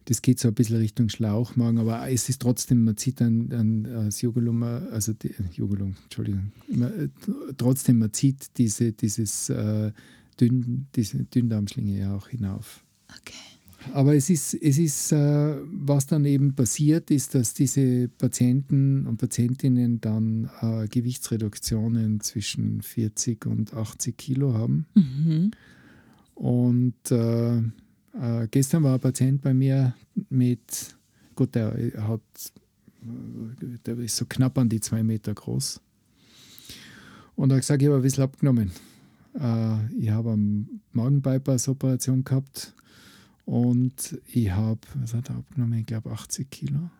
Das 0.08 0.22
geht 0.22 0.40
so 0.40 0.48
ein 0.48 0.54
bisschen 0.54 0.78
Richtung 0.78 1.10
Schlauchmagen, 1.10 1.78
aber 1.78 2.08
es 2.10 2.30
ist 2.30 2.40
trotzdem, 2.40 2.84
man 2.84 2.96
zieht 2.96 3.20
dann, 3.20 3.50
dann 3.50 3.84
äh, 3.84 4.04
das 4.06 4.22
Jugulum, 4.22 4.62
äh, 4.62 4.80
also 4.90 5.12
die, 5.12 5.34
Jugulum, 5.52 5.96
Entschuldigung, 6.04 6.52
man, 6.68 6.92
äh, 6.92 7.08
trotzdem, 7.58 7.98
man 7.98 8.12
zieht 8.12 8.56
diese, 8.56 8.92
dieses, 8.92 9.50
äh, 9.50 9.92
Dünn, 10.40 10.86
diese 10.94 11.24
Dünndarmschlinge 11.24 11.98
ja 11.98 12.14
auch 12.14 12.28
hinauf. 12.28 12.84
Okay. 13.20 13.34
Aber 13.92 14.14
es 14.14 14.28
ist, 14.28 14.54
es 14.54 14.78
ist 14.78 15.12
äh, 15.12 15.56
was 15.64 16.06
dann 16.06 16.24
eben 16.24 16.54
passiert, 16.54 17.10
ist, 17.10 17.34
dass 17.34 17.54
diese 17.54 18.08
Patienten 18.08 19.06
und 19.06 19.18
Patientinnen 19.18 20.00
dann 20.00 20.50
äh, 20.60 20.88
Gewichtsreduktionen 20.88 22.20
zwischen 22.20 22.82
40 22.82 23.46
und 23.46 23.74
80 23.74 24.16
Kilo 24.16 24.54
haben. 24.54 24.86
Mhm. 24.94 25.50
Und 26.34 27.10
äh, 28.20 28.48
gestern 28.50 28.82
war 28.82 28.94
ein 28.94 29.00
Patient 29.00 29.40
bei 29.40 29.54
mir 29.54 29.94
mit, 30.28 30.96
gut, 31.34 31.54
der 31.54 31.72
hat, 32.02 32.20
der 33.86 33.98
ist 33.98 34.16
so 34.16 34.26
knapp 34.26 34.58
an 34.58 34.68
die 34.68 34.80
zwei 34.80 35.02
Meter 35.02 35.34
groß. 35.34 35.80
Und 37.36 37.50
er 37.50 37.56
hat 37.56 37.62
gesagt, 37.62 37.82
ich 37.82 37.88
habe 37.88 37.98
ein 37.98 38.02
bisschen 38.02 38.24
abgenommen. 38.24 38.72
Äh, 39.34 39.94
ich 39.96 40.10
habe 40.10 40.32
eine 40.32 40.66
Magenbypass-Operation 40.92 42.24
gehabt 42.24 42.74
und 43.44 44.18
ich 44.26 44.50
habe, 44.50 44.80
was 44.96 45.14
hat 45.14 45.30
er 45.30 45.36
abgenommen? 45.36 45.78
Ich 45.78 45.86
glaube 45.86 46.10
80 46.10 46.50
Kilo. 46.50 46.90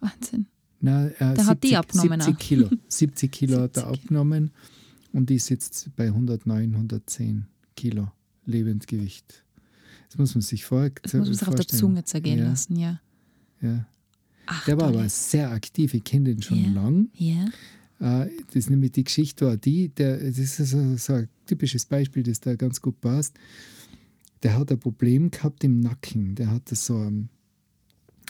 Wahnsinn. 0.00 0.46
Nein, 0.80 1.12
äh, 1.18 1.34
Der 1.34 1.46
hat 1.46 1.62
die 1.62 1.76
abgenommen 1.76 2.20
70 2.20 2.34
auch. 2.34 2.38
Kilo. 2.38 2.70
70 2.88 3.32
Kilo 3.32 3.60
hat 3.60 3.76
er 3.76 3.88
70 3.88 4.02
abgenommen 4.02 4.50
und 5.12 5.30
ist 5.30 5.48
jetzt 5.48 5.90
bei 5.96 6.06
109, 6.06 6.74
110 6.74 7.46
Kilo 7.76 8.10
Lebendgewicht. 8.44 9.44
Das 10.10 10.18
muss 10.18 10.34
man 10.34 10.42
sich 10.42 10.64
vor, 10.64 10.90
Das 11.02 11.14
muss 11.14 11.26
man 11.28 11.34
sich 11.34 11.48
auf 11.48 11.54
der. 11.54 11.66
Zunge 11.68 12.04
zergehen 12.04 12.38
ja, 12.40 12.44
lassen, 12.48 12.76
ja. 12.76 13.00
Ja. 13.62 13.86
Ach, 14.46 14.64
Der 14.66 14.76
war 14.80 14.88
aber 14.88 15.08
sehr 15.08 15.50
aktiv, 15.50 15.94
ich 15.94 16.04
kenne 16.04 16.34
den 16.34 16.42
schon 16.42 16.58
Ja. 16.64 16.70
lang. 16.70 17.08
Ja. 17.14 17.44
Äh, 18.24 18.30
Das 18.46 18.56
ist 18.56 18.70
nämlich 18.70 18.92
die 18.92 19.04
Geschichte 19.04 19.46
war 19.46 19.56
die, 19.56 19.88
der, 19.88 20.18
das 20.18 20.38
ist 20.38 20.56
so, 20.56 20.96
so 20.96 21.12
ein 21.14 21.28
typisches 21.46 21.86
Beispiel, 21.86 22.22
das 22.22 22.40
da 22.40 22.54
ganz 22.56 22.80
gut 22.80 23.00
passt. 23.00 23.34
Der 24.42 24.58
hat 24.58 24.72
ein 24.72 24.78
Problem 24.80 25.30
gehabt 25.30 25.62
im 25.64 25.80
Nacken. 25.80 26.34
Der 26.34 26.50
hatte 26.50 26.74
so 26.74 26.96
ein 26.96 27.28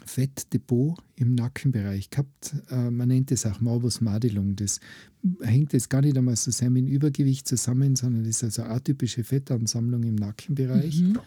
Fettdepot 0.04 0.98
im 1.16 1.34
Nackenbereich 1.34 2.10
gehabt. 2.10 2.54
Äh, 2.70 2.90
Man 2.90 3.08
nennt 3.08 3.30
es 3.32 3.46
auch 3.46 3.60
Morbus 3.60 4.00
Madelung. 4.00 4.56
Das 4.56 4.80
hängt 5.40 5.72
jetzt 5.72 5.90
gar 5.90 6.00
nicht 6.00 6.16
einmal 6.16 6.36
so 6.36 6.50
sehr 6.50 6.70
mit 6.70 6.88
Übergewicht 6.88 7.46
zusammen, 7.46 7.96
sondern 7.96 8.24
das 8.24 8.36
ist 8.36 8.44
also 8.44 8.62
eine 8.62 8.74
atypische 8.74 9.22
Fettansammlung 9.24 10.02
im 10.02 10.14
Nackenbereich 10.16 11.00
Mhm. 11.00 11.18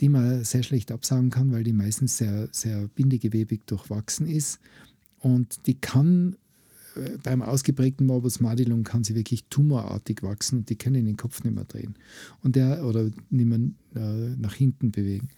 Die 0.00 0.08
man 0.08 0.44
sehr 0.44 0.62
schlecht 0.62 0.92
absaugen 0.92 1.30
kann, 1.30 1.52
weil 1.52 1.64
die 1.64 1.72
meistens 1.72 2.16
sehr, 2.18 2.48
sehr 2.52 2.88
bindegewebig 2.88 3.62
durchwachsen 3.66 4.26
ist. 4.26 4.60
Und 5.18 5.66
die 5.66 5.74
kann 5.74 6.36
äh, 6.96 7.18
beim 7.22 7.42
ausgeprägten 7.42 8.06
Morbus 8.06 8.40
Madelung 8.40 8.82
kann 8.84 9.04
sie 9.04 9.14
wirklich 9.14 9.44
tumorartig 9.50 10.22
wachsen 10.22 10.60
und 10.60 10.70
die 10.70 10.76
können 10.76 11.04
den 11.04 11.16
Kopf 11.16 11.44
nicht 11.44 11.54
mehr 11.54 11.64
drehen. 11.64 11.94
Und 12.42 12.56
der 12.56 12.84
oder 12.84 13.10
nicht 13.30 13.46
mehr 13.46 13.60
äh, 13.94 14.36
nach 14.36 14.54
hinten 14.54 14.90
bewegen. 14.90 15.28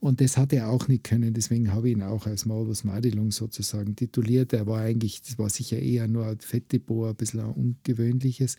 Und 0.00 0.20
das 0.20 0.36
hat 0.36 0.52
er 0.52 0.68
auch 0.68 0.86
nicht 0.86 1.04
können, 1.04 1.32
deswegen 1.32 1.72
habe 1.72 1.88
ich 1.88 1.96
ihn 1.96 2.02
auch 2.02 2.26
als 2.26 2.44
Morbus 2.44 2.84
Madelung 2.84 3.30
sozusagen 3.30 3.96
tituliert. 3.96 4.52
Er 4.52 4.66
war 4.66 4.80
eigentlich, 4.80 5.22
das 5.22 5.38
war 5.38 5.48
sicher 5.48 5.78
eher 5.78 6.08
nur 6.08 6.26
ein 6.26 6.40
Fettdepot, 6.40 7.08
ein 7.08 7.16
bisschen 7.16 7.40
ein 7.40 7.52
ungewöhnliches. 7.52 8.56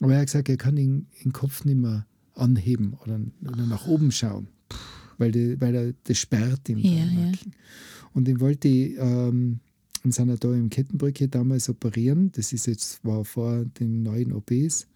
Aber 0.00 0.12
er 0.12 0.20
hat 0.20 0.26
gesagt, 0.26 0.50
er 0.50 0.58
kann 0.58 0.76
den, 0.76 1.06
den 1.24 1.32
Kopf 1.32 1.64
nicht 1.64 1.78
mehr 1.78 2.06
anheben 2.34 2.98
oder, 3.02 3.18
oder 3.40 3.66
nach 3.66 3.86
oben 3.86 4.12
schauen, 4.12 4.48
weil, 5.18 5.32
die, 5.32 5.60
weil 5.60 5.74
er 5.74 5.94
das 6.04 6.18
sperrt 6.18 6.68
im 6.68 6.78
Ja, 6.78 7.04
ja. 7.04 7.32
Und 8.12 8.26
den 8.28 8.40
wollte 8.40 8.68
ich 8.68 8.96
ähm, 8.98 9.60
im 10.04 10.12
Sanatorium 10.12 10.70
Kettenbrücke 10.70 11.28
damals 11.28 11.68
operieren. 11.68 12.30
Das 12.32 12.52
ist 12.52 12.66
jetzt, 12.66 13.04
war 13.04 13.24
vor 13.24 13.64
den 13.64 14.02
neuen 14.02 14.32
OPs. 14.32 14.86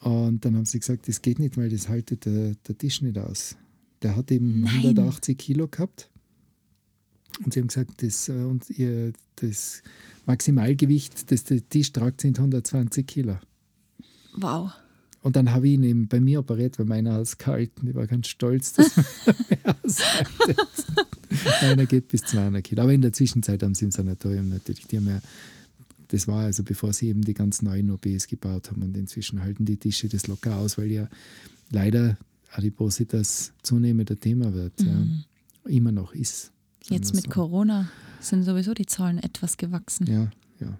Und 0.00 0.44
dann 0.44 0.56
haben 0.56 0.64
sie 0.64 0.80
gesagt, 0.80 1.08
das 1.08 1.22
geht 1.22 1.38
nicht, 1.38 1.56
weil 1.56 1.70
das 1.70 1.88
haltet 1.88 2.26
der, 2.26 2.54
der 2.66 2.78
Tisch 2.78 3.00
nicht 3.00 3.16
aus. 3.18 3.56
Der 4.02 4.16
hat 4.16 4.30
eben 4.30 4.62
Nein. 4.62 4.76
180 4.76 5.38
Kilo 5.38 5.68
gehabt. 5.68 6.10
Und 7.44 7.54
sie 7.54 7.60
haben 7.60 7.68
gesagt, 7.68 8.02
das, 8.02 8.28
äh, 8.28 8.32
und 8.32 8.68
ihr, 8.70 9.12
das 9.36 9.82
Maximalgewicht, 10.26 11.30
das 11.30 11.44
der 11.44 11.66
Tisch 11.68 11.92
tragt, 11.92 12.20
sind 12.20 12.38
120 12.38 13.06
Kilo. 13.06 13.38
Wow. 14.36 14.72
Und 15.24 15.36
dann 15.36 15.52
habe 15.52 15.66
ich 15.66 15.72
ihn 15.72 15.84
eben 15.84 16.06
bei 16.06 16.20
mir 16.20 16.40
operiert, 16.40 16.78
weil 16.78 16.84
meiner 16.84 17.18
ist 17.18 17.38
kalt. 17.38 17.70
Und 17.80 17.88
ich 17.88 17.94
war 17.94 18.06
ganz 18.06 18.28
stolz, 18.28 18.74
dass 18.74 18.92
aushaltet. 19.82 20.58
Meiner 21.62 21.86
geht 21.86 22.08
bis 22.08 22.20
200 22.24 22.62
Kilo. 22.62 22.82
Aber 22.82 22.92
in 22.92 23.00
der 23.00 23.14
Zwischenzeit 23.14 23.62
haben 23.62 23.74
sie 23.74 23.86
im 23.86 23.90
Sanatorium 23.90 24.50
natürlich, 24.50 24.86
die 24.86 24.98
haben 24.98 25.08
ja, 25.08 25.22
das 26.08 26.28
war 26.28 26.44
also 26.44 26.62
bevor 26.62 26.92
sie 26.92 27.08
eben 27.08 27.22
die 27.22 27.32
ganz 27.32 27.62
neuen 27.62 27.90
OPs 27.90 28.26
gebaut 28.26 28.70
haben. 28.70 28.82
Und 28.82 28.94
inzwischen 28.98 29.40
halten 29.40 29.64
die 29.64 29.78
Tische 29.78 30.10
das 30.10 30.26
locker 30.26 30.56
aus, 30.56 30.76
weil 30.76 30.92
ja 30.92 31.08
leider 31.70 32.18
Adipositas 32.52 33.54
zunehmender 33.62 34.20
Thema 34.20 34.52
wird. 34.52 34.78
Mhm. 34.80 35.24
Ja. 35.64 35.70
Immer 35.70 35.92
noch 35.92 36.12
ist. 36.12 36.52
Jetzt 36.90 37.14
mit 37.14 37.24
so. 37.24 37.30
Corona 37.30 37.88
sind 38.20 38.42
sowieso 38.42 38.74
die 38.74 38.84
Zahlen 38.84 39.18
etwas 39.18 39.56
gewachsen. 39.56 40.06
Ja, 40.06 40.30
ja. 40.60 40.78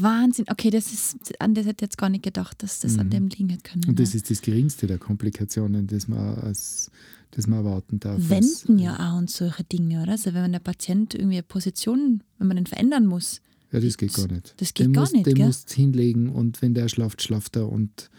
Wahnsinn. 0.00 0.44
Okay, 0.48 0.70
das 0.70 0.92
ist, 0.92 1.40
an 1.40 1.54
das 1.54 1.66
hätte 1.66 1.84
ich 1.84 1.88
jetzt 1.88 1.98
gar 1.98 2.08
nicht 2.08 2.22
gedacht, 2.24 2.62
dass 2.62 2.80
das 2.80 2.98
an 2.98 3.06
Mhm. 3.06 3.10
dem 3.10 3.28
liegen 3.28 3.48
hätte 3.50 3.62
können. 3.70 3.84
Und 3.88 3.98
das 3.98 4.10
ne? 4.10 4.16
ist 4.16 4.30
das 4.30 4.42
geringste 4.42 4.86
der 4.86 4.98
Komplikationen, 4.98 5.86
das 5.86 6.08
man, 6.08 6.36
als, 6.38 6.90
das 7.32 7.46
man 7.46 7.60
erwarten 7.64 8.00
darf. 8.00 8.18
Wenden 8.28 8.78
ja 8.78 8.96
auch 9.12 9.18
und 9.18 9.30
solche 9.30 9.64
Dinge, 9.64 10.02
oder? 10.02 10.12
Also 10.12 10.34
wenn 10.34 10.52
der 10.52 10.58
Patient 10.60 11.14
irgendwie 11.14 11.36
eine 11.36 11.42
Position, 11.42 12.22
wenn 12.38 12.48
man 12.48 12.56
den 12.56 12.66
verändern 12.66 13.06
muss. 13.06 13.40
Ja, 13.72 13.80
das 13.80 13.96
geht 13.96 14.12
gar 14.14 14.26
nicht. 14.28 14.54
Das 14.58 14.74
geht 14.74 14.86
den 14.86 14.92
gar 14.92 15.02
musst, 15.02 15.12
nicht, 15.14 15.26
Den 15.26 15.34
gell? 15.34 15.46
musst 15.46 15.70
hinlegen 15.72 16.28
und 16.30 16.60
wenn 16.62 16.74
der 16.74 16.88
schlaft, 16.88 17.22
schlaft 17.22 17.56
er 17.56 17.68
und 17.68 18.10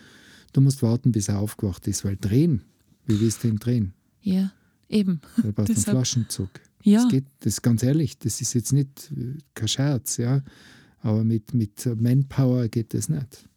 du 0.54 0.62
musst 0.62 0.82
warten, 0.82 1.12
bis 1.12 1.28
er 1.28 1.40
aufgewacht 1.40 1.88
ist, 1.88 2.06
weil 2.06 2.16
drehen, 2.20 2.62
wie 3.06 3.20
willst 3.20 3.44
du 3.44 3.50
ihn 3.50 3.58
drehen? 3.60 3.94
Ja, 4.22 4.52
eben. 4.88 5.20
Da 5.44 5.52
brauchst 5.52 5.70
du 5.70 5.74
einen 5.74 5.84
Flaschenzug. 5.84 6.50
Ja. 6.84 7.04
Das 7.04 7.12
geht, 7.12 7.26
das 7.42 7.54
ist 7.54 7.62
ganz 7.62 7.84
ehrlich, 7.84 8.18
das 8.18 8.40
ist 8.42 8.54
jetzt 8.54 8.72
nicht 8.72 9.12
äh, 9.16 9.38
kein 9.54 9.68
Scherz, 9.68 10.18
ja. 10.18 10.42
Aber 11.02 11.24
mit, 11.24 11.54
mit 11.54 11.86
Manpower 12.00 12.68
geht 12.68 12.94
das 12.94 13.10
nicht. 13.10 13.48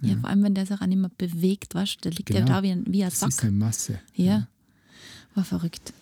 Ja, 0.00 0.16
vor 0.18 0.30
allem, 0.30 0.42
wenn 0.42 0.54
der 0.54 0.66
sich 0.66 0.80
auch 0.80 0.86
nicht 0.86 0.98
mehr 0.98 1.12
bewegt, 1.16 1.74
weißt 1.76 1.96
du, 1.96 2.00
der 2.08 2.12
liegt 2.12 2.30
ja 2.30 2.40
Genau. 2.40 2.48
da 2.52 2.62
wie 2.64 2.70
ein, 2.72 2.84
wie 2.88 3.04
ein 3.04 3.10
Das 3.10 3.22
ist 3.22 3.36
Sack. 3.36 3.44
eine 3.44 3.52
Masse. 3.52 4.00
Ja, 4.14 4.48
war 5.34 5.44
verrückt. 5.44 5.92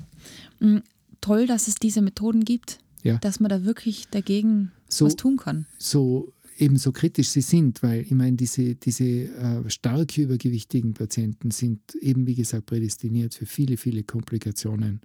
Mm, 0.60 0.78
Toll, 1.20 1.46
dass 1.46 1.68
es 1.68 1.74
diese 1.74 2.00
Methoden 2.00 2.46
gibt, 2.46 2.78
Ja. 3.02 3.18
dass 3.18 3.40
man 3.40 3.50
da 3.50 3.62
wirklich 3.64 4.08
dagegen 4.10 4.72
So- 4.88 5.04
was 5.04 5.16
tun 5.16 5.36
kann. 5.36 5.66
so 5.78 6.32
ebenso 6.56 6.92
kritisch 6.92 7.28
sie 7.28 7.42
sind, 7.42 7.82
weil 7.82 8.00
ich 8.00 8.10
meine, 8.12 8.36
diese, 8.38 8.74
diese 8.74 9.04
äh, 9.04 9.68
stark 9.68 10.16
übergewichtigen 10.16 10.94
Patienten 10.94 11.50
sind 11.50 11.94
eben, 12.00 12.26
wie 12.26 12.34
gesagt, 12.36 12.64
prädestiniert 12.66 13.34
für 13.34 13.44
viele, 13.44 13.76
viele 13.76 14.02
Komplikationen, 14.02 15.02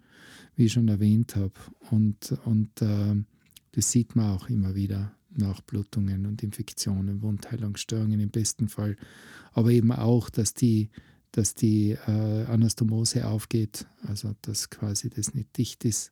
wie 0.56 0.66
ich 0.68 0.74
schon 0.74 0.88
erwähnt 0.88 1.36
habe. 1.36 1.54
Und, 1.92 2.32
und 2.46 2.82
äh, 2.82 3.16
das 3.74 3.92
sieht 3.92 4.16
man 4.16 4.38
auch 4.38 4.50
immer 4.50 4.74
wieder. 4.76 5.12
Nachblutungen 5.38 6.26
und 6.26 6.44
Infektionen, 6.44 7.22
Wundheilungsstörungen 7.22 8.20
im 8.20 8.30
besten 8.30 8.68
Fall. 8.68 8.96
Aber 9.54 9.72
eben 9.72 9.92
auch, 9.92 10.30
dass 10.30 10.54
die, 10.54 10.90
dass 11.32 11.56
die 11.56 11.92
äh, 12.08 12.46
Anastomose 12.46 13.28
aufgeht, 13.28 13.88
also 14.08 14.36
dass 14.42 14.70
quasi 14.70 15.10
das 15.10 15.34
nicht 15.34 15.58
dicht 15.58 15.86
ist 15.86 16.12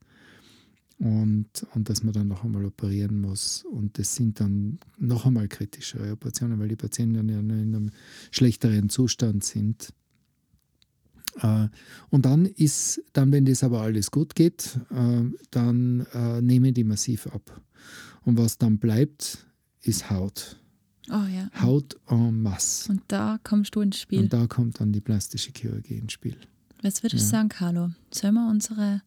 und, 0.99 1.47
und 1.73 1.89
dass 1.89 2.03
man 2.03 2.13
dann 2.13 2.27
noch 2.27 2.43
einmal 2.43 2.65
operieren 2.65 3.19
muss. 3.19 3.65
Und 3.69 3.97
das 3.97 4.15
sind 4.15 4.39
dann 4.39 4.79
noch 4.97 5.25
einmal 5.25 5.47
kritischere 5.47 6.13
Operationen, 6.13 6.59
weil 6.59 6.69
die 6.69 6.75
Patienten 6.75 7.29
ja 7.29 7.39
in 7.39 7.51
einem 7.51 7.91
schlechteren 8.31 8.89
Zustand 8.89 9.43
sind. 9.43 9.93
Äh, 11.41 11.67
und 12.09 12.25
dann 12.25 12.45
ist, 12.45 13.01
dann, 13.13 13.31
wenn 13.31 13.45
das 13.45 13.63
aber 13.63 13.81
alles 13.81 14.11
gut 14.11 14.35
geht, 14.35 14.79
äh, 14.91 15.23
dann 15.51 16.05
äh, 16.13 16.41
nehmen 16.41 16.73
die 16.73 16.83
massiv 16.83 17.27
ab. 17.27 17.61
Und 18.25 18.37
was 18.37 18.57
dann 18.57 18.77
bleibt, 18.77 19.45
ist 19.81 20.09
Haut. 20.09 20.57
Oh 21.09 21.25
ja. 21.25 21.49
Haut 21.61 21.97
en 22.09 22.41
masse. 22.41 22.91
Und 22.91 23.01
da 23.07 23.37
kommst 23.43 23.75
du 23.75 23.81
ins 23.81 23.99
Spiel. 23.99 24.19
Und 24.21 24.33
da 24.33 24.47
kommt 24.47 24.79
dann 24.79 24.93
die 24.93 25.01
plastische 25.01 25.51
Chirurgie 25.55 25.95
ins 25.95 26.13
Spiel. 26.13 26.37
Was 26.81 27.03
würdest 27.03 27.25
du 27.25 27.29
sagen, 27.29 27.49
Carlo? 27.49 27.91
Sollen 28.13 28.35
wir 28.35 28.49
unsere 28.49 29.01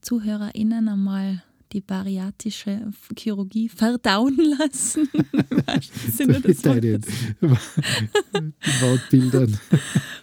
ZuhörerInnen 0.00 0.88
einmal 0.88 1.42
die 1.72 1.80
bariatische 1.80 2.92
Chirurgie 3.16 3.68
verdauen 3.68 4.38
lassen? 4.58 5.08
Sinne 6.12 6.40
des 6.40 6.64
Wortes. 6.64 7.06
Wortbildern. 8.80 9.58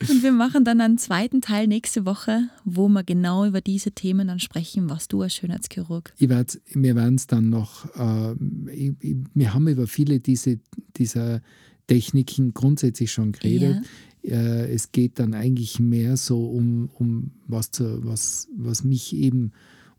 Und 0.07 0.23
wir 0.23 0.31
machen 0.31 0.63
dann 0.63 0.81
einen 0.81 0.97
zweiten 0.97 1.41
Teil 1.41 1.67
nächste 1.67 2.05
Woche, 2.05 2.49
wo 2.65 2.87
wir 2.87 3.03
genau 3.03 3.45
über 3.45 3.61
diese 3.61 3.91
Themen 3.91 4.27
dann 4.27 4.39
sprechen, 4.39 4.89
was 4.89 5.07
du 5.07 5.21
als 5.21 5.35
Schönheitschirurg. 5.35 6.13
Ich 6.17 6.29
werd, 6.29 6.59
wir 6.73 6.95
werden 6.95 7.15
es 7.15 7.27
dann 7.27 7.49
noch, 7.49 7.85
äh, 7.95 8.33
ich, 8.73 8.93
ich, 8.99 9.15
wir 9.33 9.53
haben 9.53 9.67
über 9.67 9.87
viele 9.87 10.19
diese, 10.19 10.59
dieser 10.97 11.41
Techniken 11.87 12.53
grundsätzlich 12.53 13.11
schon 13.11 13.31
geredet. 13.31 13.83
Ja. 14.21 14.35
Äh, 14.35 14.73
es 14.73 14.91
geht 14.91 15.19
dann 15.19 15.33
eigentlich 15.33 15.79
mehr 15.79 16.17
so 16.17 16.45
um, 16.45 16.89
um 16.93 17.31
was, 17.47 17.71
zu, 17.71 18.05
was, 18.05 18.47
was 18.55 18.83
mich 18.83 19.15
eben 19.15 19.51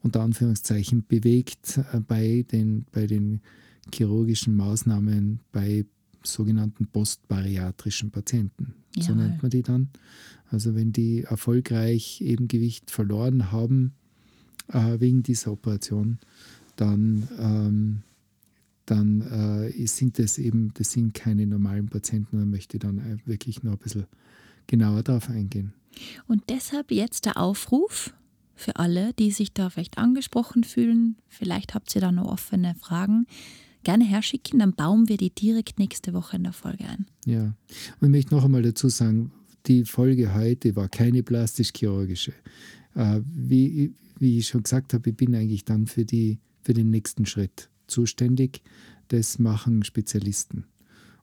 unter 0.03 0.23
Anführungszeichen 0.23 1.05
bewegt 1.07 1.79
äh, 1.93 2.01
bei 2.01 2.45
den, 2.51 2.87
bei 2.93 3.07
den 3.07 3.41
chirurgischen 3.93 4.57
Maßnahmen 4.57 5.41
bei 5.53 5.85
sogenannten 6.23 6.87
postbariatrischen 6.87 8.11
Patienten. 8.11 8.75
Ja. 8.97 9.05
So 9.05 9.15
nennt 9.15 9.43
man 9.43 9.51
die 9.51 9.63
dann. 9.63 9.89
Also 10.51 10.75
wenn 10.75 10.93
die 10.93 11.23
erfolgreich 11.23 12.21
eben 12.21 12.49
Gewicht 12.49 12.91
verloren 12.91 13.53
haben 13.53 13.93
äh, 14.69 15.01
wegen 15.01 15.23
dieser 15.23 15.53
Operation, 15.53 16.19
dann, 16.77 17.29
ähm, 17.39 18.03
dann 18.87 19.21
äh, 19.21 19.87
sind 19.87 20.19
das 20.19 20.39
eben, 20.39 20.73
das 20.75 20.93
sind 20.93 21.15
keine 21.15 21.47
normalen 21.47 21.89
Patienten, 21.89 22.39
man 22.39 22.51
möchte 22.51 22.79
dann 22.79 23.21
wirklich 23.25 23.63
noch 23.63 23.73
ein 23.73 23.79
bisschen 23.79 24.07
genauer 24.67 25.03
darauf 25.03 25.31
eingehen. 25.31 25.73
Und 26.27 26.45
deshalb 26.49 26.91
jetzt 26.91 27.27
der 27.27 27.37
Aufruf 27.37 28.15
für 28.61 28.77
alle, 28.77 29.13
die 29.15 29.31
sich 29.31 29.53
da 29.53 29.71
vielleicht 29.71 29.99
angesprochen 29.99 30.65
fühlen. 30.65 31.17
Vielleicht 31.29 31.75
habt 31.75 31.95
ihr 31.95 32.01
da 32.01 32.13
noch 32.13 32.27
offene 32.27 32.75
Fragen 32.75 33.27
gerne 33.83 34.05
herschicken, 34.05 34.59
dann 34.59 34.75
bauen 34.75 35.09
wir 35.09 35.17
die 35.17 35.31
direkt 35.31 35.79
nächste 35.79 36.13
Woche 36.13 36.37
in 36.37 36.45
der 36.45 36.53
Folge 36.53 36.85
ein. 36.85 37.07
Ja, 37.25 37.55
und 38.01 38.03
ich 38.03 38.09
möchte 38.09 38.35
noch 38.35 38.45
einmal 38.45 38.63
dazu 38.63 38.89
sagen, 38.89 39.33
die 39.67 39.85
Folge 39.85 40.35
heute 40.35 40.77
war 40.77 40.89
keine 40.89 41.23
plastisch-chirurgische. 41.23 42.33
Äh, 42.95 43.21
wie, 43.25 43.95
wie 44.19 44.39
ich 44.39 44.49
schon 44.49 44.63
gesagt 44.63 44.95
habe, 44.95 45.11
ich 45.11 45.17
bin 45.17 45.35
eigentlich 45.35 45.65
dann 45.65 45.87
für, 45.87 46.05
die, 46.05 46.39
für 46.63 46.75
den 46.75 46.91
nächsten 46.91 47.27
Schritt 47.27 47.71
zuständig. 47.87 48.63
Das 49.09 49.39
machen 49.39 49.83
Spezialisten. 49.83 50.65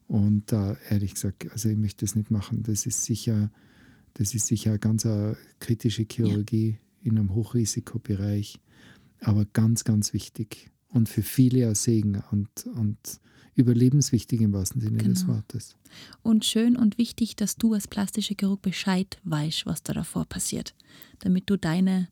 Und 0.08 0.52
da 0.52 0.74
äh, 0.74 0.78
ehrlich 0.90 1.14
gesagt, 1.14 1.52
also 1.52 1.70
ich 1.70 1.78
möchte 1.78 2.06
das 2.06 2.16
nicht 2.16 2.32
machen. 2.32 2.64
Das 2.64 2.86
ist 2.86 3.04
sicher, 3.04 3.52
das 4.16 4.34
ist 4.34 4.48
sicher 4.48 4.72
eine 4.72 4.80
ganz 4.80 5.06
eine 5.06 5.38
kritische 5.60 6.06
Chirurgie 6.10 6.70
ja. 6.70 6.87
In 7.08 7.18
einem 7.18 7.34
Hochrisikobereich, 7.34 8.60
aber 9.22 9.46
ganz, 9.46 9.84
ganz 9.84 10.14
wichtig 10.14 10.70
und 10.90 11.10
für 11.10 11.24
viele 11.24 11.68
ein 11.68 11.76
Segen 11.76 12.24
und, 12.32 12.50
und 12.76 12.98
überlebenswichtig 13.56 14.42
im 14.42 14.54
wahrsten 14.54 14.82
Sinne 14.82 14.98
genau. 14.98 15.14
des 15.14 15.28
Wortes. 15.28 15.76
Und 16.22 16.46
schön 16.46 16.78
und 16.78 16.98
wichtig, 16.98 17.36
dass 17.36 17.58
du 17.58 17.74
als 17.74 17.88
plastischer 17.88 18.36
Chirurg 18.40 18.62
Bescheid 18.62 19.18
weißt, 19.24 19.66
was 19.66 19.84
da 19.84 19.94
davor 19.94 20.26
passiert, 20.26 20.76
damit 21.20 21.50
du 21.50 21.58
deine 21.58 22.08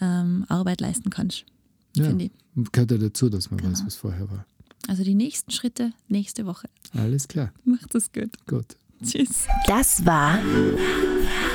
ähm, 0.00 0.44
Arbeit 0.48 0.80
leisten 0.80 1.10
kannst. 1.10 1.46
Ja, 1.96 2.12
gehört 2.72 2.90
ja 2.90 2.98
dazu, 2.98 3.28
dass 3.28 3.50
man 3.50 3.58
genau. 3.58 3.72
weiß, 3.72 3.86
was 3.86 3.94
vorher 3.94 4.28
war. 4.28 4.46
Also 4.88 5.04
die 5.04 5.14
nächsten 5.14 5.50
Schritte 5.50 5.92
nächste 6.08 6.44
Woche. 6.44 6.68
Alles 6.92 7.28
klar. 7.28 7.52
Macht 7.64 7.94
es 7.94 8.12
gut. 8.12 8.32
Gut. 8.46 8.76
Tschüss. 9.02 9.46
Das 9.66 10.04
war 10.04 10.38